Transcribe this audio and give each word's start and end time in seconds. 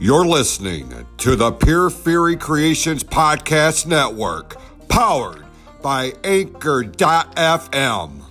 You're 0.00 0.26
listening 0.26 1.08
to 1.16 1.34
the 1.34 1.50
Pure 1.50 1.90
Fury 1.90 2.36
Creations 2.36 3.02
Podcast 3.02 3.84
Network, 3.84 4.56
powered 4.88 5.44
by 5.82 6.12
Anchor.fm. 6.22 8.22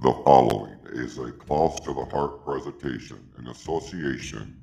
The 0.00 0.22
following 0.24 0.78
is 0.86 1.18
a 1.18 1.32
Close 1.32 1.78
to 1.80 1.92
the 1.92 2.06
Heart 2.06 2.46
presentation 2.46 3.28
in 3.38 3.48
association 3.48 4.58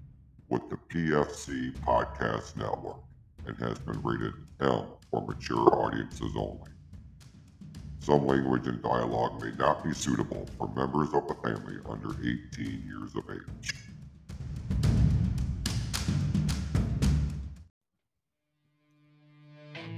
with 0.49 0.67
the 0.71 0.77
PFC 0.89 1.71
Podcast 1.81 2.57
Network 2.57 2.97
and 3.45 3.55
has 3.57 3.77
been 3.77 4.01
rated 4.01 4.33
M 4.59 4.85
for 5.15 5.25
mature 5.25 5.73
audiences 5.73 6.33
only. 6.35 6.69
Some 7.99 8.27
language 8.27 8.67
and 8.67 8.83
dialogue 8.83 9.41
may 9.41 9.51
not 9.57 9.81
be 9.81 9.93
suitable 9.93 10.45
for 10.57 10.67
members 10.75 11.13
of 11.13 11.25
the 11.29 11.35
family 11.35 11.77
under 11.89 12.09
18 12.09 12.83
years 12.85 13.15
of 13.15 13.23
age. 13.31 13.73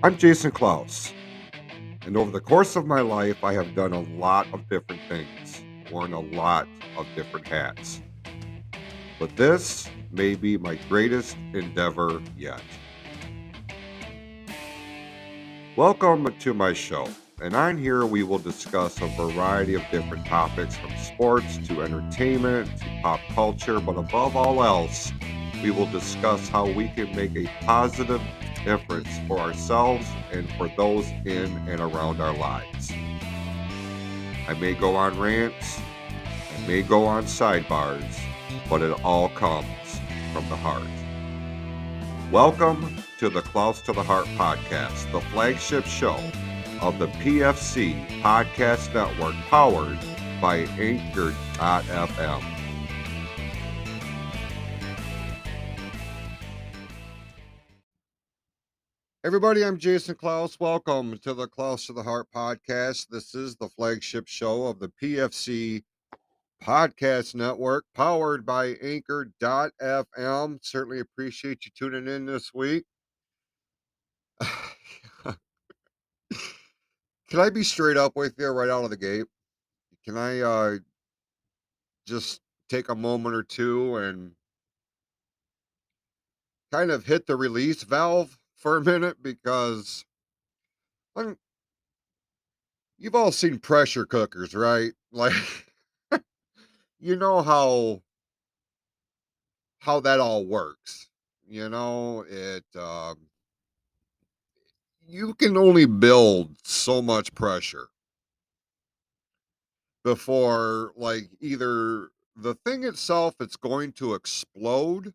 I'm 0.03 0.19
Jason 0.19 0.51
Klaus, 0.51 1.11
and 2.03 2.15
over 2.15 2.29
the 2.29 2.39
course 2.39 2.75
of 2.75 2.85
my 2.85 3.01
life, 3.01 3.43
I 3.43 3.53
have 3.53 3.73
done 3.73 3.93
a 3.93 4.01
lot 4.19 4.45
of 4.53 4.69
different 4.69 5.01
things, 5.09 5.63
worn 5.91 6.13
a 6.13 6.19
lot 6.19 6.67
of 6.95 7.07
different 7.15 7.47
hats. 7.47 8.01
But 9.17 9.35
this 9.35 9.89
may 10.11 10.35
be 10.35 10.59
my 10.59 10.75
greatest 10.87 11.35
endeavor 11.53 12.21
yet. 12.37 12.61
Welcome 15.77 16.33
to 16.39 16.55
my 16.55 16.73
show, 16.73 17.07
and 17.39 17.55
on 17.55 17.77
here 17.77 18.03
we 18.03 18.23
will 18.23 18.39
discuss 18.39 18.99
a 18.99 19.05
variety 19.09 19.75
of 19.75 19.83
different 19.91 20.25
topics 20.25 20.75
from 20.75 20.89
sports 20.97 21.59
to 21.67 21.83
entertainment 21.83 22.75
to 22.79 22.99
pop 23.03 23.19
culture, 23.35 23.79
but 23.79 23.95
above 23.95 24.35
all 24.35 24.63
else, 24.63 25.13
we 25.61 25.69
will 25.69 25.85
discuss 25.85 26.49
how 26.49 26.65
we 26.65 26.87
can 26.87 27.15
make 27.15 27.35
a 27.35 27.45
positive 27.63 28.23
difference 28.65 29.07
for 29.27 29.37
ourselves 29.37 30.07
and 30.31 30.51
for 30.53 30.67
those 30.77 31.05
in 31.25 31.55
and 31.67 31.79
around 31.79 32.21
our 32.21 32.35
lives. 32.35 32.91
I 34.47 34.57
may 34.59 34.73
go 34.73 34.95
on 34.95 35.19
rants, 35.19 35.79
I 36.57 36.67
may 36.67 36.81
go 36.81 37.05
on 37.05 37.25
sidebars, 37.25 38.19
but 38.67 38.81
it 38.81 38.99
all 39.05 39.29
comes 39.29 40.01
from 40.33 40.49
the 40.49 40.55
heart. 40.55 40.87
Welcome 42.31 43.03
to 43.17 43.29
the 43.29 43.41
Close 43.41 43.81
to 43.81 43.93
the 43.93 44.03
Heart 44.03 44.27
podcast, 44.37 45.11
the 45.11 45.21
flagship 45.31 45.85
show 45.85 46.19
of 46.81 46.99
the 46.99 47.07
PFC 47.07 48.07
Podcast 48.21 48.93
Network 48.93 49.33
powered 49.49 49.97
by 50.39 50.57
Anchor.fm. 50.77 52.43
Everybody, 59.23 59.65
I'm 59.65 59.79
Jason 59.79 60.13
Klaus. 60.13 60.59
Welcome 60.59 61.17
to 61.23 61.33
the 61.33 61.47
Close 61.47 61.87
to 61.87 61.93
the 61.93 62.03
Heart 62.03 62.27
podcast. 62.33 63.07
This 63.09 63.33
is 63.33 63.55
the 63.55 63.69
flagship 63.69 64.27
show 64.27 64.67
of 64.67 64.77
the 64.77 64.91
PFC 65.01 65.83
Podcast 66.63 67.33
Network, 67.33 67.85
powered 67.95 68.45
by 68.45 68.75
Anchor.fm. 68.79 70.59
Certainly 70.61 70.99
appreciate 70.99 71.65
you 71.65 71.71
tuning 71.75 72.07
in 72.07 72.27
this 72.27 72.53
week. 72.53 72.85
Can 77.29 77.39
I 77.39 77.49
be 77.49 77.63
straight 77.63 77.97
up 77.97 78.15
with 78.15 78.35
you 78.37 78.47
right 78.47 78.69
out 78.69 78.83
of 78.83 78.89
the 78.89 78.97
gate? 78.97 79.25
Can 80.05 80.17
I 80.17 80.39
uh, 80.39 80.77
just 82.05 82.41
take 82.69 82.89
a 82.89 82.95
moment 82.95 83.35
or 83.35 83.43
two 83.43 83.97
and 83.97 84.31
kind 86.71 86.91
of 86.91 87.05
hit 87.05 87.27
the 87.27 87.35
release 87.35 87.83
valve 87.83 88.37
for 88.55 88.77
a 88.77 88.83
minute? 88.83 89.21
Because 89.21 90.05
I'm, 91.15 91.37
you've 92.97 93.15
all 93.15 93.31
seen 93.31 93.59
pressure 93.59 94.05
cookers, 94.05 94.53
right? 94.55 94.91
Like, 95.09 95.33
you 96.99 97.15
know 97.15 97.41
how 97.41 98.01
how 99.79 100.01
that 100.01 100.19
all 100.19 100.45
works. 100.45 101.09
You 101.47 101.69
know, 101.69 102.25
it 102.29 102.65
um, 102.75 103.17
you 105.07 105.33
can 105.35 105.55
only 105.55 105.85
build 105.85 106.55
so 106.63 107.01
much 107.01 107.33
pressure. 107.33 107.87
Before 110.03 110.91
like 110.95 111.29
either 111.39 112.09
the 112.35 112.55
thing 112.65 112.83
itself 112.83 113.35
it's 113.39 113.55
going 113.55 113.93
to 113.93 114.13
explode 114.13 115.13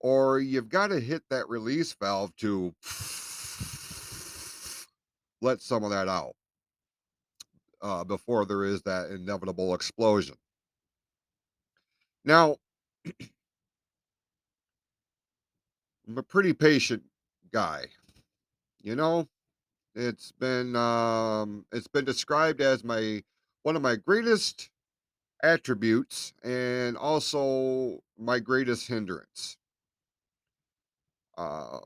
or 0.00 0.38
you've 0.40 0.68
got 0.68 0.88
to 0.88 0.98
hit 0.98 1.22
that 1.30 1.48
release 1.48 1.94
valve 2.00 2.34
to 2.36 2.74
let 5.40 5.60
some 5.60 5.84
of 5.84 5.90
that 5.90 6.08
out 6.08 6.34
uh, 7.82 8.04
before 8.04 8.46
there 8.46 8.64
is 8.64 8.82
that 8.82 9.10
inevitable 9.10 9.74
explosion. 9.74 10.36
Now 12.24 12.56
i'm 16.08 16.18
a 16.18 16.22
pretty 16.22 16.52
patient 16.52 17.02
guy 17.52 17.86
you 18.82 18.96
know, 18.96 19.28
it's 19.94 20.32
been 20.32 20.76
um 20.76 21.66
it's 21.72 21.88
been 21.88 22.04
described 22.04 22.60
as 22.60 22.84
my 22.84 23.22
one 23.62 23.76
of 23.76 23.82
my 23.82 23.96
greatest 23.96 24.70
attributes 25.42 26.34
and 26.44 26.96
also 26.96 28.02
my 28.18 28.38
greatest 28.40 28.88
hindrance. 28.88 29.56
Uh 31.36 31.80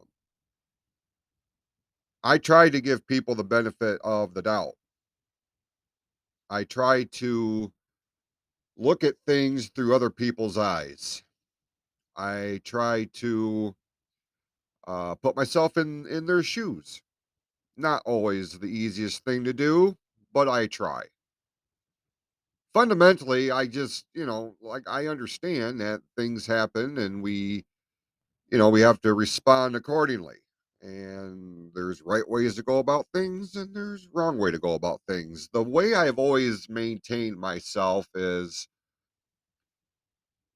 I 2.25 2.38
try 2.38 2.71
to 2.71 2.81
give 2.81 3.06
people 3.06 3.37
the 3.37 3.44
benefit 3.44 4.00
of 4.03 4.34
the 4.34 4.43
doubt. 4.43 4.75
I 6.49 6.65
try 6.65 7.04
to 7.04 7.72
look 8.77 9.04
at 9.04 9.16
things 9.27 9.69
through 9.69 9.94
other 9.94 10.10
people's 10.10 10.56
eyes. 10.59 11.22
I 12.16 12.60
try 12.65 13.06
to 13.15 13.75
uh, 14.87 15.15
put 15.17 15.37
myself 15.37 15.77
in 15.77 16.06
in 16.06 16.27
their 16.27 16.43
shoes. 16.43 17.03
Not 17.77 18.03
always 18.06 18.59
the 18.59 18.69
easiest 18.69 19.25
thing 19.25 19.45
to 19.45 19.53
do, 19.55 19.97
but 20.33 20.49
I 20.49 20.67
try. 20.69 21.05
Fundamentally, 22.75 23.50
I 23.50 23.67
just, 23.67 24.05
you 24.15 24.27
know, 24.27 24.56
like 24.61 24.83
I 24.89 25.06
understand 25.06 25.81
that 25.81 26.03
things 26.17 26.47
happen 26.47 26.99
and 26.99 27.22
we, 27.22 27.65
you 28.50 28.59
know, 28.59 28.71
we 28.71 28.83
have 28.83 29.00
to 29.03 29.15
respond 29.15 29.77
accordingly. 29.77 30.39
And 30.83 31.72
there's 31.75 32.03
right 32.03 32.28
ways 32.28 32.56
to 32.56 32.62
go 32.65 32.78
about 32.81 33.09
things 33.15 33.56
and 33.56 33.75
there's 33.77 34.09
wrong 34.12 34.39
way 34.39 34.51
to 34.53 34.59
go 34.59 34.75
about 34.75 35.03
things. 35.09 35.49
The 35.53 35.65
way 35.65 35.95
I've 35.95 36.19
always 36.19 36.69
maintained 36.69 37.39
myself 37.39 38.09
is 38.15 38.69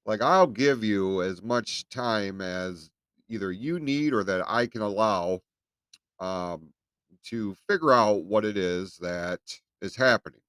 like 0.04 0.20
I'll 0.22 0.46
give 0.46 0.82
you 0.82 1.22
as 1.22 1.42
much 1.42 1.88
time 1.88 2.40
as 2.40 2.90
either 3.28 3.52
you 3.52 3.78
need 3.80 4.12
or 4.12 4.24
that 4.24 4.48
I 4.48 4.66
can 4.66 4.82
allow 4.82 5.40
um, 6.20 6.72
to 7.24 7.54
figure 7.68 7.92
out 7.92 8.24
what 8.24 8.44
it 8.44 8.56
is 8.56 8.96
that 8.98 9.40
is 9.82 9.96
happening. 9.96 10.40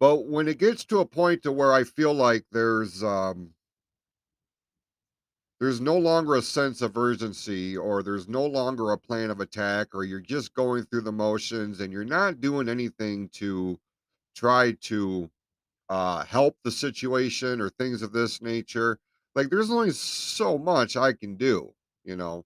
But 0.00 0.26
when 0.26 0.48
it 0.48 0.58
gets 0.58 0.84
to 0.86 0.98
a 0.98 1.06
point 1.06 1.42
to 1.44 1.52
where 1.52 1.72
I 1.72 1.84
feel 1.84 2.12
like 2.14 2.46
there's 2.50 3.04
um, 3.04 3.54
there's 5.60 5.80
no 5.80 5.96
longer 5.98 6.34
a 6.36 6.42
sense 6.42 6.80
of 6.80 6.96
urgency 6.96 7.76
or 7.76 8.02
there's 8.02 8.26
no 8.28 8.44
longer 8.46 8.90
a 8.90 8.98
plan 8.98 9.30
of 9.30 9.40
attack 9.40 9.94
or 9.94 10.04
you're 10.04 10.18
just 10.20 10.54
going 10.54 10.84
through 10.84 11.02
the 11.02 11.12
motions 11.12 11.80
and 11.80 11.92
you're 11.92 12.04
not 12.04 12.40
doing 12.40 12.68
anything 12.68 13.28
to 13.28 13.78
try 14.34 14.72
to 14.72 15.30
uh, 15.90 16.24
help 16.24 16.56
the 16.64 16.70
situation 16.70 17.60
or 17.60 17.70
things 17.70 18.02
of 18.02 18.12
this 18.12 18.42
nature 18.42 18.98
like 19.40 19.50
there's 19.50 19.70
only 19.70 19.90
so 19.90 20.58
much 20.58 20.96
I 20.96 21.12
can 21.14 21.36
do, 21.36 21.72
you 22.04 22.16
know. 22.16 22.44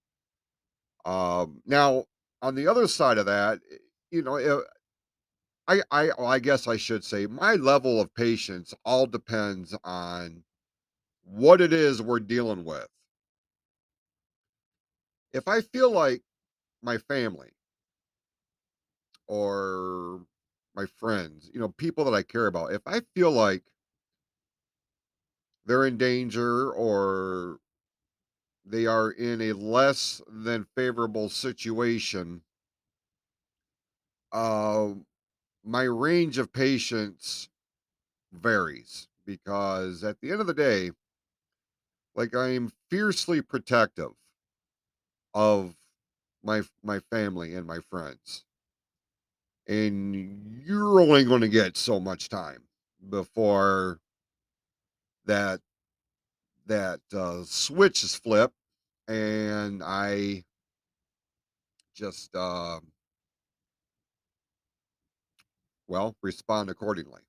Um, 1.05 1.61
now 1.67 2.05
on 2.43 2.55
the 2.55 2.67
other 2.67 2.89
side 2.89 3.19
of 3.19 3.27
that, 3.27 3.61
eh, 3.71 3.77
you 4.11 4.23
know, 4.23 4.37
eh, 4.37 4.61
I 5.69 5.83
I 5.91 6.11
I 6.19 6.39
guess 6.39 6.67
I 6.67 6.79
should 6.79 7.05
say 7.05 7.27
my 7.27 7.57
level 7.57 8.01
of 8.01 8.15
patience 8.15 8.73
all 8.83 9.07
depends 9.07 9.77
on 9.85 10.45
what 11.25 11.61
it 11.61 11.73
is 11.73 12.03
we're 12.03 12.21
dealing 12.21 12.65
with. 12.65 12.89
If 15.35 15.49
I 15.49 15.61
feel 15.61 15.91
like 15.91 16.23
my 16.83 16.99
family 16.99 17.53
or 19.27 20.25
my 20.75 20.87
friends, 20.87 21.51
you 21.53 21.61
know, 21.61 21.69
people 21.69 22.05
that 22.05 22.15
I 22.15 22.23
care 22.23 22.47
about, 22.47 22.73
if 22.73 22.83
I 22.87 23.01
feel 23.15 23.31
like 23.31 23.63
they're 25.67 25.87
in 25.87 25.97
danger 25.99 26.71
or 26.71 27.61
they 28.63 28.85
are 28.85 29.11
in 29.11 29.41
a 29.41 29.55
less 29.55 30.21
than 30.29 30.65
favorable 30.77 31.31
situation, 31.31 32.43
uh, 34.33 34.93
my 35.65 35.83
range 35.85 36.39
of 36.39 36.53
patience 36.53 37.49
varies 38.33 39.09
because 39.27 40.05
at 40.05 40.21
the 40.21 40.33
end 40.33 40.41
of 40.41 40.47
the 40.47 40.55
day, 40.55 40.93
like 42.17 42.35
I'm 42.35 42.73
fiercely 42.91 43.41
protective 43.41 44.15
of 45.35 45.77
my 46.43 46.63
my 46.83 47.01
family 47.01 47.55
and 47.55 47.67
my 47.67 47.81
friends. 47.81 48.45
And 49.67 50.63
you're 50.65 51.01
only 51.01 51.25
going 51.25 51.41
to 51.41 51.49
get 51.49 51.77
so 51.77 51.99
much 52.01 52.29
time 52.29 52.69
before 53.09 54.01
that 55.27 55.61
that 56.67 57.01
uh, 57.13 57.43
switch 57.45 58.05
is 58.05 58.15
flipped 58.15 58.55
and 59.09 59.83
I 59.85 60.45
just 61.95 62.35
uh, 62.35 62.81
well 65.87 66.17
respond 66.23 66.71
accordingly. 66.71 67.23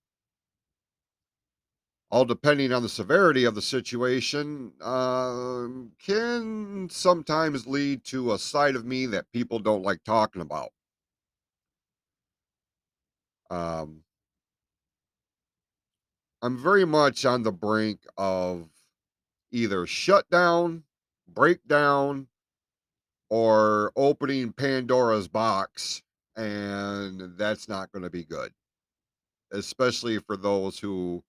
All 2.12 2.24
depending 2.26 2.72
on 2.72 2.82
the 2.84 2.90
severity 2.90 3.44
of 3.44 3.56
the 3.56 3.62
situation, 3.62 4.74
um, 4.82 5.92
can 6.00 6.88
sometimes 6.90 7.68
lead 7.68 8.06
to 8.06 8.34
a 8.34 8.40
side 8.40 8.76
of 8.76 8.86
me 8.86 9.06
that 9.08 9.32
people 9.34 9.60
don't 9.60 9.84
like 9.84 10.04
talking 10.04 10.42
about. 10.42 10.70
Um, 13.50 14.05
I'm 16.46 16.60
very 16.60 16.86
much 16.86 17.26
on 17.26 17.42
the 17.42 17.52
brink 17.52 18.02
of 18.18 18.70
either 19.52 19.88
shutdown, 19.88 20.84
breakdown, 21.28 22.28
or 23.32 23.92
opening 23.96 24.54
Pandora's 24.54 25.28
box, 25.28 26.04
and 26.36 27.36
that's 27.36 27.68
not 27.68 27.92
going 27.92 28.04
to 28.04 28.12
be 28.12 28.24
good, 28.24 28.54
especially 29.54 30.20
for 30.20 30.38
those 30.38 30.78
who 30.78 31.24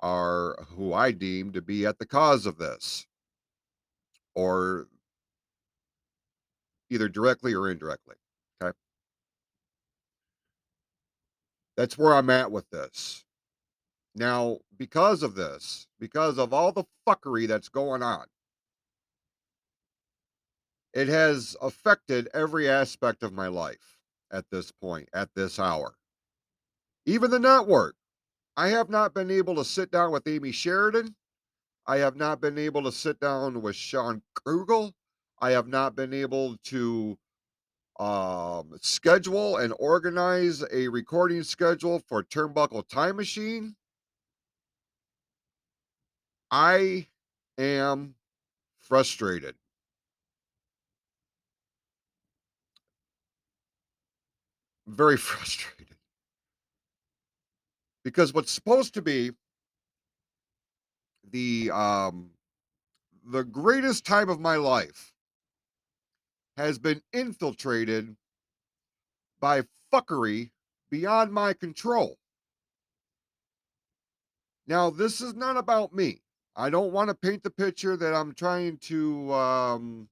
are 0.00 0.62
who 0.76 0.92
I 0.92 1.12
deem 1.12 1.52
to 1.52 1.62
be 1.62 1.86
at 1.86 1.98
the 1.98 2.04
cause 2.04 2.44
of 2.44 2.58
this, 2.58 3.06
or 4.34 4.88
either 6.90 7.08
directly 7.08 7.54
or 7.54 7.70
indirectly. 7.70 8.16
Okay, 8.62 8.76
that's 11.78 11.96
where 11.96 12.12
I'm 12.12 12.28
at 12.28 12.52
with 12.52 12.68
this. 12.68 13.24
Now, 14.14 14.58
because 14.76 15.22
of 15.22 15.34
this, 15.34 15.86
because 15.98 16.38
of 16.38 16.52
all 16.52 16.72
the 16.72 16.84
fuckery 17.06 17.46
that's 17.46 17.68
going 17.68 18.02
on, 18.02 18.26
it 20.92 21.08
has 21.08 21.56
affected 21.62 22.28
every 22.34 22.68
aspect 22.68 23.22
of 23.22 23.32
my 23.32 23.46
life 23.46 23.98
at 24.32 24.44
this 24.50 24.72
point, 24.72 25.08
at 25.14 25.28
this 25.34 25.58
hour. 25.58 25.94
Even 27.06 27.30
the 27.30 27.38
network. 27.38 27.94
I 28.56 28.68
have 28.68 28.90
not 28.90 29.14
been 29.14 29.30
able 29.30 29.54
to 29.54 29.64
sit 29.64 29.90
down 29.90 30.10
with 30.10 30.26
Amy 30.26 30.52
Sheridan. 30.52 31.14
I 31.86 31.98
have 31.98 32.16
not 32.16 32.40
been 32.40 32.58
able 32.58 32.82
to 32.82 32.92
sit 32.92 33.20
down 33.20 33.62
with 33.62 33.76
Sean 33.76 34.22
Krugel. 34.34 34.92
I 35.38 35.52
have 35.52 35.66
not 35.66 35.96
been 35.96 36.12
able 36.12 36.56
to 36.64 37.16
um, 37.98 38.76
schedule 38.82 39.56
and 39.56 39.72
organize 39.78 40.64
a 40.72 40.88
recording 40.88 41.42
schedule 41.42 42.02
for 42.08 42.22
Turnbuckle 42.22 42.86
Time 42.88 43.16
Machine. 43.16 43.76
I 46.50 47.08
am 47.58 48.14
frustrated. 48.78 49.54
Very 54.86 55.16
frustrated. 55.18 55.96
Because 58.02 58.32
what's 58.32 58.50
supposed 58.50 58.94
to 58.94 59.02
be 59.02 59.30
the 61.30 61.70
um 61.70 62.30
the 63.24 63.44
greatest 63.44 64.04
time 64.04 64.28
of 64.28 64.40
my 64.40 64.56
life 64.56 65.12
has 66.56 66.78
been 66.78 67.00
infiltrated 67.12 68.16
by 69.40 69.62
fuckery 69.92 70.50
beyond 70.90 71.32
my 71.32 71.52
control. 71.52 72.18
Now, 74.66 74.90
this 74.90 75.20
is 75.20 75.34
not 75.34 75.56
about 75.56 75.92
me. 75.94 76.22
I 76.56 76.70
don't 76.70 76.92
want 76.92 77.08
to 77.08 77.14
paint 77.14 77.42
the 77.42 77.50
picture 77.50 77.96
that 77.96 78.14
I'm 78.14 78.34
trying 78.34 78.78
to 78.78 79.32
um 79.32 80.08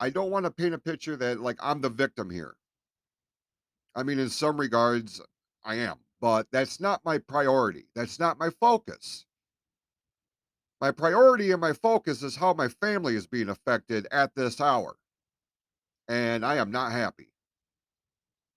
I 0.00 0.10
don't 0.10 0.30
want 0.30 0.44
to 0.44 0.50
paint 0.50 0.74
a 0.74 0.78
picture 0.78 1.16
that 1.16 1.40
like 1.40 1.58
I'm 1.60 1.80
the 1.80 1.90
victim 1.90 2.30
here. 2.30 2.56
I 3.94 4.02
mean, 4.02 4.18
in 4.18 4.28
some 4.28 4.58
regards, 4.58 5.20
I 5.64 5.76
am, 5.76 5.98
but 6.20 6.46
that's 6.52 6.80
not 6.80 7.04
my 7.04 7.18
priority. 7.18 7.86
That's 7.94 8.20
not 8.20 8.38
my 8.38 8.50
focus. 8.60 9.26
My 10.80 10.92
priority 10.92 11.50
and 11.50 11.60
my 11.60 11.72
focus 11.72 12.22
is 12.22 12.36
how 12.36 12.52
my 12.52 12.68
family 12.68 13.16
is 13.16 13.26
being 13.26 13.48
affected 13.48 14.06
at 14.12 14.34
this 14.36 14.60
hour. 14.60 14.96
And 16.06 16.46
I 16.46 16.56
am 16.56 16.70
not 16.70 16.92
happy. 16.92 17.32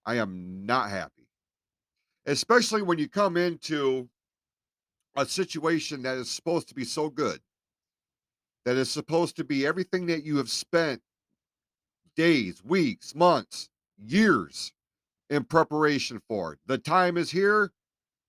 I 0.06 0.16
am 0.16 0.64
not 0.64 0.90
happy. 0.90 1.28
Especially 2.26 2.82
when 2.82 2.98
you 2.98 3.08
come 3.08 3.36
into 3.36 4.08
a 5.16 5.26
situation 5.26 6.02
that 6.02 6.16
is 6.16 6.30
supposed 6.30 6.68
to 6.68 6.74
be 6.74 6.84
so 6.84 7.08
good, 7.08 7.40
that 8.64 8.76
is 8.76 8.90
supposed 8.90 9.36
to 9.36 9.44
be 9.44 9.66
everything 9.66 10.06
that 10.06 10.24
you 10.24 10.36
have 10.38 10.50
spent 10.50 11.00
days, 12.16 12.62
weeks, 12.64 13.14
months, 13.14 13.68
years 13.98 14.72
in 15.30 15.44
preparation 15.44 16.20
for. 16.28 16.58
The 16.66 16.78
time 16.78 17.16
is 17.16 17.30
here. 17.30 17.72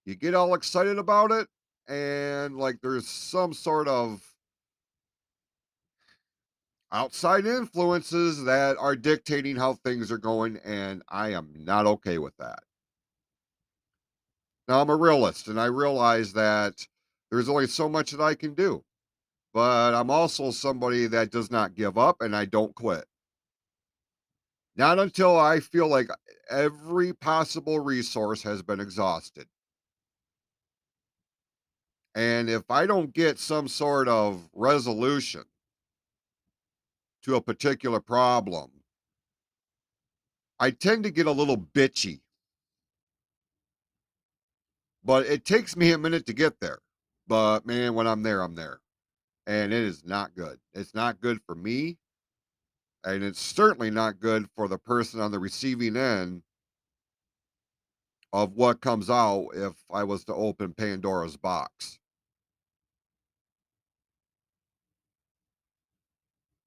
You 0.06 0.15
get 0.15 0.35
all 0.35 0.53
excited 0.53 0.97
about 0.97 1.31
it, 1.31 1.47
and 1.88 2.57
like 2.57 2.80
there's 2.81 3.07
some 3.07 3.53
sort 3.53 3.88
of 3.88 4.21
outside 6.91 7.45
influences 7.45 8.44
that 8.44 8.77
are 8.77 8.95
dictating 8.95 9.56
how 9.56 9.74
things 9.74 10.12
are 10.12 10.18
going, 10.18 10.57
and 10.63 11.01
I 11.09 11.29
am 11.29 11.53
not 11.57 11.86
okay 11.86 12.18
with 12.18 12.36
that. 12.38 12.59
Now, 14.68 14.81
I'm 14.81 14.89
a 14.89 14.95
realist, 14.95 15.48
and 15.48 15.60
I 15.60 15.65
realize 15.65 16.33
that 16.33 16.88
there's 17.30 17.50
only 17.50 17.68
so 17.68 17.89
much 17.89 18.12
that 18.12 18.21
I 18.21 18.36
can 18.36 18.54
do, 18.54 18.83
but 19.54 19.94
I'm 19.94 20.10
also 20.10 20.51
somebody 20.51 21.08
that 21.08 21.32
does 21.32 21.51
not 21.51 21.75
give 21.75 21.98
up 21.98 22.22
and 22.22 22.36
I 22.36 22.46
don't 22.46 22.74
quit. 22.75 23.05
Not 24.75 25.00
until 25.00 25.38
I 25.38 25.60
feel 25.60 25.88
like 25.88 26.08
every 26.50 27.13
possible 27.13 27.79
resource 27.79 28.41
has 28.43 28.62
been 28.62 28.79
exhausted. 28.79 29.48
And 32.15 32.50
if 32.50 32.70
I 32.70 32.86
don't 32.86 33.13
get 33.13 33.39
some 33.39 33.67
sort 33.67 34.08
of 34.08 34.50
resolution 34.53 35.43
to 37.24 37.36
a 37.36 37.41
particular 37.41 38.00
problem, 38.00 38.72
I 40.60 40.72
tend 40.72 41.03
to 41.03 41.12
get 41.12 41.25
a 41.25 41.32
little 41.32 41.58
bitchy. 41.58 42.22
But 45.03 45.25
it 45.25 45.45
takes 45.45 45.75
me 45.75 45.91
a 45.91 45.98
minute 45.98 46.25
to 46.27 46.33
get 46.33 46.60
there. 46.60 46.79
But 47.27 47.65
man, 47.65 47.93
when 47.93 48.07
I'm 48.07 48.24
there, 48.24 48.41
I'm 48.41 48.55
there. 48.55 48.79
And 49.45 49.74
it 49.74 49.83
is 49.83 50.05
not 50.05 50.36
good. 50.36 50.60
It's 50.74 50.93
not 50.93 51.19
good 51.19 51.41
for 51.45 51.55
me. 51.55 51.98
And 53.03 53.24
it's 53.24 53.41
certainly 53.41 53.91
not 53.91 54.19
good 54.19 54.48
for 54.55 54.67
the 54.67 54.77
person 54.77 55.19
on 55.19 55.31
the 55.31 55.39
receiving 55.39 55.98
end 55.98 56.43
of 58.31 58.53
what 58.53 58.81
comes 58.81 59.10
out 59.10 59.50
if 59.53 59.74
I 59.91 60.05
was 60.05 60.24
to 60.25 60.33
open 60.33 60.74
Pandora's 60.74 61.36
box. 61.38 62.00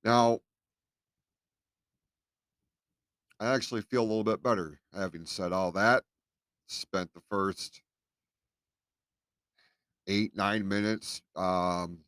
Now, 0.04 0.40
I 3.40 3.54
actually 3.54 3.82
feel 3.82 4.02
a 4.02 4.06
little 4.06 4.24
bit 4.24 4.42
better 4.42 4.78
having 4.94 5.26
said 5.26 5.52
all 5.52 5.72
that. 5.72 6.04
Spent 6.68 7.12
the 7.14 7.22
first 7.28 7.80
eight, 10.06 10.36
nine 10.36 10.66
minutes 10.66 11.22
um, 11.34 11.98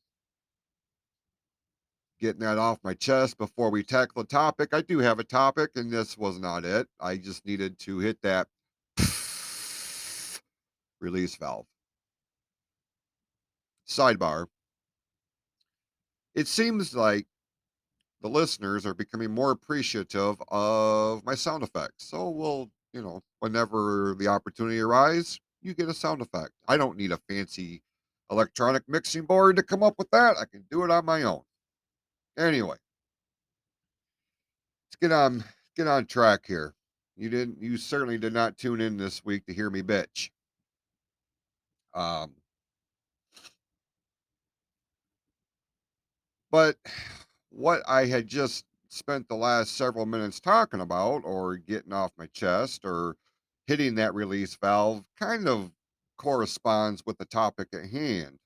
getting 2.20 2.40
that 2.40 2.58
off 2.58 2.78
my 2.82 2.94
chest 2.94 3.38
before 3.38 3.70
we 3.70 3.82
tackle 3.82 4.22
the 4.22 4.28
topic. 4.28 4.70
I 4.72 4.82
do 4.82 4.98
have 4.98 5.18
a 5.18 5.24
topic, 5.24 5.70
and 5.76 5.90
this 5.90 6.18
was 6.18 6.38
not 6.38 6.64
it. 6.64 6.88
I 7.00 7.16
just 7.16 7.46
needed 7.46 7.78
to 7.80 7.98
hit 7.98 8.20
that 8.22 8.48
release 11.00 11.36
valve. 11.36 11.66
Sidebar. 13.88 14.46
It 16.34 16.46
seems 16.46 16.94
like 16.94 17.26
the 18.20 18.28
listeners 18.28 18.84
are 18.84 18.94
becoming 18.94 19.30
more 19.30 19.50
appreciative 19.50 20.36
of 20.48 21.24
my 21.24 21.34
sound 21.34 21.62
effects. 21.62 22.04
So 22.04 22.28
we'll, 22.30 22.70
you 22.92 23.02
know, 23.02 23.22
whenever 23.40 24.14
the 24.18 24.28
opportunity 24.28 24.80
arises, 24.80 25.40
you 25.62 25.74
get 25.74 25.88
a 25.88 25.94
sound 25.94 26.20
effect. 26.20 26.52
I 26.66 26.76
don't 26.76 26.96
need 26.96 27.12
a 27.12 27.18
fancy 27.28 27.82
electronic 28.30 28.82
mixing 28.88 29.24
board 29.24 29.56
to 29.56 29.62
come 29.62 29.82
up 29.82 29.94
with 29.98 30.10
that. 30.10 30.36
I 30.38 30.44
can 30.44 30.64
do 30.70 30.84
it 30.84 30.90
on 30.90 31.04
my 31.04 31.22
own. 31.22 31.42
Anyway, 32.38 32.76
let's 34.86 34.96
get 35.00 35.12
on 35.12 35.44
get 35.76 35.86
on 35.86 36.06
track 36.06 36.44
here. 36.46 36.74
You 37.16 37.30
didn't 37.30 37.60
you 37.60 37.76
certainly 37.76 38.18
did 38.18 38.32
not 38.32 38.56
tune 38.56 38.80
in 38.80 38.96
this 38.96 39.24
week 39.24 39.46
to 39.46 39.54
hear 39.54 39.70
me 39.70 39.82
bitch. 39.82 40.30
Um 41.94 42.32
but 46.50 46.76
what 47.50 47.82
I 47.88 48.06
had 48.06 48.26
just 48.26 48.64
spent 48.88 49.28
the 49.28 49.34
last 49.36 49.76
several 49.76 50.06
minutes 50.06 50.40
talking 50.40 50.80
about 50.80 51.22
or 51.24 51.56
getting 51.56 51.92
off 51.92 52.12
my 52.16 52.26
chest 52.26 52.84
or 52.84 53.16
hitting 53.66 53.96
that 53.96 54.14
release 54.14 54.56
valve 54.56 55.04
kind 55.18 55.46
of 55.48 55.70
corresponds 56.18 57.02
with 57.06 57.16
the 57.18 57.24
topic 57.24 57.68
at 57.72 57.88
hand. 57.90 58.38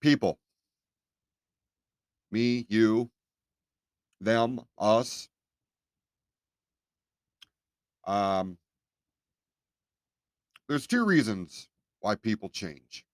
People. 0.00 0.38
Me, 2.30 2.64
you, 2.68 3.10
them, 4.20 4.60
us. 4.78 5.28
Um, 8.06 8.56
there's 10.68 10.86
two 10.86 11.04
reasons 11.04 11.68
why 12.00 12.14
people 12.14 12.48
change. 12.48 13.04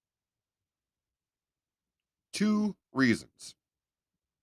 Two 2.33 2.77
reasons. 2.93 3.57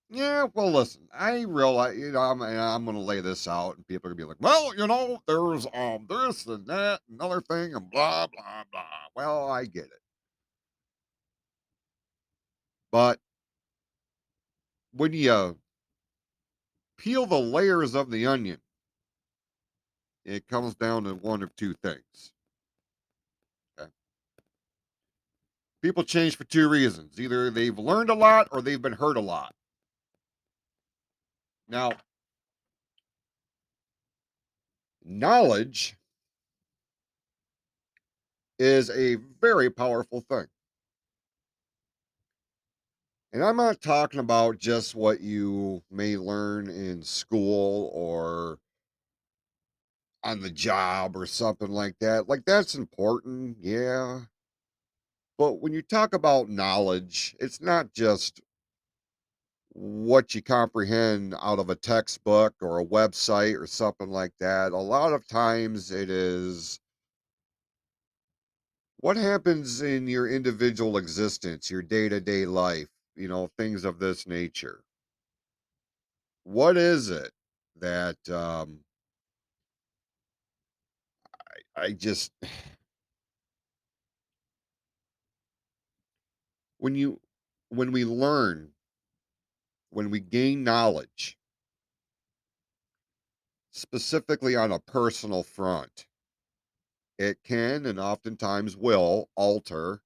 Yeah, 0.09 0.47
well, 0.53 0.71
listen, 0.71 1.07
I 1.13 1.41
realize, 1.41 1.97
you 1.97 2.11
know, 2.11 2.19
I'm, 2.21 2.41
I'm 2.41 2.85
going 2.85 2.95
to 2.95 3.01
lay 3.01 3.21
this 3.21 3.47
out, 3.47 3.75
and 3.75 3.87
people 3.87 4.09
are 4.09 4.13
going 4.13 4.19
to 4.19 4.23
be 4.23 4.27
like, 4.27 4.37
well, 4.39 4.75
you 4.77 4.85
know, 4.87 5.21
there's 5.27 5.65
um 5.73 6.05
this 6.07 6.45
and 6.45 6.65
that, 6.67 7.01
another 7.11 7.41
thing, 7.41 7.73
and 7.75 7.89
blah, 7.89 8.27
blah, 8.27 8.63
blah. 8.71 8.83
Well, 9.15 9.49
I 9.51 9.65
get 9.65 9.85
it. 9.85 10.01
But 12.91 13.19
when 14.93 15.13
you 15.13 15.59
peel 16.97 17.25
the 17.25 17.39
layers 17.39 17.95
of 17.95 18.11
the 18.11 18.27
onion, 18.27 18.59
it 20.25 20.47
comes 20.47 20.75
down 20.75 21.03
to 21.05 21.15
one 21.15 21.43
of 21.43 21.55
two 21.55 21.73
things. 21.73 22.33
Okay. 23.79 23.89
People 25.81 26.03
change 26.03 26.35
for 26.37 26.43
two 26.43 26.67
reasons. 26.69 27.19
Either 27.19 27.49
they've 27.49 27.77
learned 27.79 28.09
a 28.09 28.15
lot 28.15 28.47
or 28.51 28.61
they've 28.61 28.81
been 28.81 28.93
hurt 28.93 29.17
a 29.17 29.21
lot. 29.21 29.53
Now, 31.67 31.93
knowledge 35.03 35.95
is 38.59 38.89
a 38.89 39.15
very 39.41 39.69
powerful 39.69 40.21
thing. 40.21 40.47
And 43.33 43.43
I'm 43.43 43.57
not 43.57 43.81
talking 43.81 44.19
about 44.19 44.59
just 44.59 44.95
what 44.95 45.19
you 45.19 45.83
may 45.91 46.15
learn 46.17 46.69
in 46.69 47.03
school 47.03 47.91
or 47.93 48.59
on 50.23 50.41
the 50.41 50.49
job 50.49 51.17
or 51.17 51.25
something 51.25 51.69
like 51.69 51.99
that. 51.99 52.29
Like, 52.29 52.45
that's 52.45 52.75
important, 52.75 53.57
yeah. 53.59 54.21
But 55.37 55.59
when 55.61 55.73
you 55.73 55.81
talk 55.81 56.13
about 56.13 56.49
knowledge, 56.49 57.35
it's 57.39 57.59
not 57.59 57.91
just 57.93 58.39
what 59.75 60.33
you 60.33 60.41
comprehend 60.41 61.35
out 61.41 61.59
of 61.59 61.69
a 61.69 61.75
textbook 61.75 62.55
or 62.61 62.79
a 62.79 62.85
website 62.85 63.59
or 63.61 63.67
something 63.67 64.09
like 64.09 64.31
that. 64.39 64.71
A 64.71 64.77
lot 64.77 65.13
of 65.13 65.27
times 65.27 65.91
it 65.91 66.09
is 66.09 66.79
what 68.97 69.17
happens 69.17 69.81
in 69.81 70.07
your 70.07 70.27
individual 70.29 70.97
existence, 70.97 71.69
your 71.69 71.81
day 71.81 72.09
to 72.09 72.19
day 72.21 72.45
life, 72.45 72.87
you 73.15 73.27
know, 73.27 73.47
things 73.57 73.83
of 73.85 73.99
this 73.99 74.25
nature. 74.27 74.83
What 76.45 76.77
is 76.77 77.09
it 77.09 77.31
that 77.79 78.29
um, 78.29 78.79
I, 81.77 81.83
I 81.85 81.91
just, 81.91 82.31
when 86.77 86.95
you, 86.95 87.19
when 87.69 87.91
we 87.91 88.05
learn, 88.05 88.71
when 89.95 90.09
we 90.09 90.19
gain 90.19 90.61
knowledge, 90.61 91.37
specifically 93.71 94.53
on 94.53 94.73
a 94.73 94.77
personal 94.77 95.41
front, 95.41 96.05
it 97.17 97.41
can 97.45 97.85
and 97.85 97.97
oftentimes 97.97 98.75
will 98.75 99.29
alter 99.37 100.01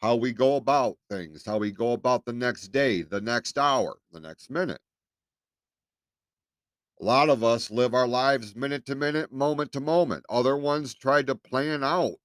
how 0.00 0.16
we 0.16 0.32
go 0.32 0.56
about 0.56 0.96
things, 1.10 1.44
how 1.44 1.58
we 1.58 1.70
go 1.70 1.92
about 1.92 2.24
the 2.24 2.32
next 2.32 2.68
day, 2.68 3.02
the 3.02 3.20
next 3.20 3.58
hour, 3.58 3.98
the 4.10 4.20
next 4.20 4.48
minute. 4.48 4.80
A 6.98 7.04
lot 7.04 7.28
of 7.28 7.44
us 7.44 7.70
live 7.70 7.92
our 7.92 8.08
lives 8.08 8.56
minute 8.56 8.86
to 8.86 8.94
minute, 8.94 9.30
moment 9.30 9.70
to 9.72 9.80
moment. 9.80 10.24
Other 10.30 10.56
ones 10.56 10.94
try 10.94 11.20
to 11.24 11.34
plan 11.34 11.84
out, 11.84 12.16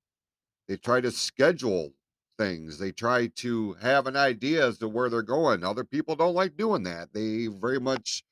they 0.69 0.77
try 0.77 1.01
to 1.01 1.11
schedule 1.11 1.91
things, 2.37 2.77
they 2.77 2.91
try 2.91 3.27
to 3.27 3.73
have 3.73 4.07
an 4.07 4.15
idea 4.15 4.67
as 4.67 4.77
to 4.79 4.87
where 4.87 5.09
they're 5.09 5.21
going. 5.21 5.63
Other 5.63 5.83
people 5.83 6.15
don't 6.15 6.35
like 6.35 6.57
doing 6.57 6.83
that. 6.83 7.13
They 7.13 7.47
very 7.47 7.79
much 7.79 8.23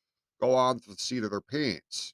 go 0.42 0.54
on 0.56 0.80
to 0.82 0.90
the 0.90 0.96
seat 0.98 1.24
of 1.24 1.32
their 1.32 1.42
pants. 1.42 2.14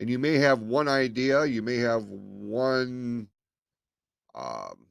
And 0.00 0.08
you 0.08 0.18
may 0.18 0.34
have 0.38 0.60
one 0.60 0.88
idea, 0.88 1.44
you 1.44 1.62
may 1.62 1.76
have 1.76 2.04
one 2.04 3.28
um, 4.34 4.86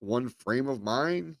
one 0.00 0.28
frame 0.28 0.68
of 0.68 0.82
mind, 0.82 1.36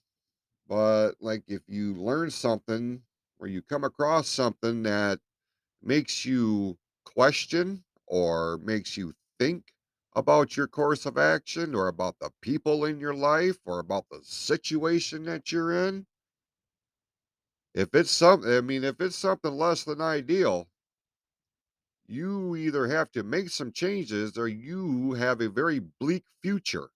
but 0.68 1.12
like 1.20 1.42
if 1.48 1.62
you 1.66 1.94
learn 1.94 2.30
something 2.30 3.02
or 3.38 3.46
you 3.46 3.62
come 3.62 3.84
across 3.84 4.28
something 4.28 4.82
that 4.84 5.18
makes 5.82 6.24
you 6.24 6.76
question 7.04 7.84
or 8.08 8.58
makes 8.58 8.96
you 8.96 9.14
think 9.38 9.72
about 10.16 10.56
your 10.56 10.66
course 10.66 11.06
of 11.06 11.18
action 11.18 11.74
or 11.74 11.86
about 11.88 12.18
the 12.18 12.30
people 12.40 12.84
in 12.84 12.98
your 12.98 13.14
life 13.14 13.58
or 13.64 13.78
about 13.78 14.06
the 14.10 14.20
situation 14.24 15.24
that 15.24 15.52
you're 15.52 15.86
in, 15.86 16.06
if 17.74 17.94
it's 17.94 18.10
something, 18.10 18.50
I 18.50 18.60
mean, 18.62 18.82
if 18.82 19.00
it's 19.00 19.16
something 19.16 19.52
less 19.52 19.84
than 19.84 20.00
ideal, 20.00 20.68
you 22.06 22.56
either 22.56 22.88
have 22.88 23.12
to 23.12 23.22
make 23.22 23.50
some 23.50 23.70
changes 23.70 24.38
or 24.38 24.48
you 24.48 25.12
have 25.12 25.40
a 25.40 25.48
very 25.48 25.78
bleak 25.78 26.24
future. 26.42 26.88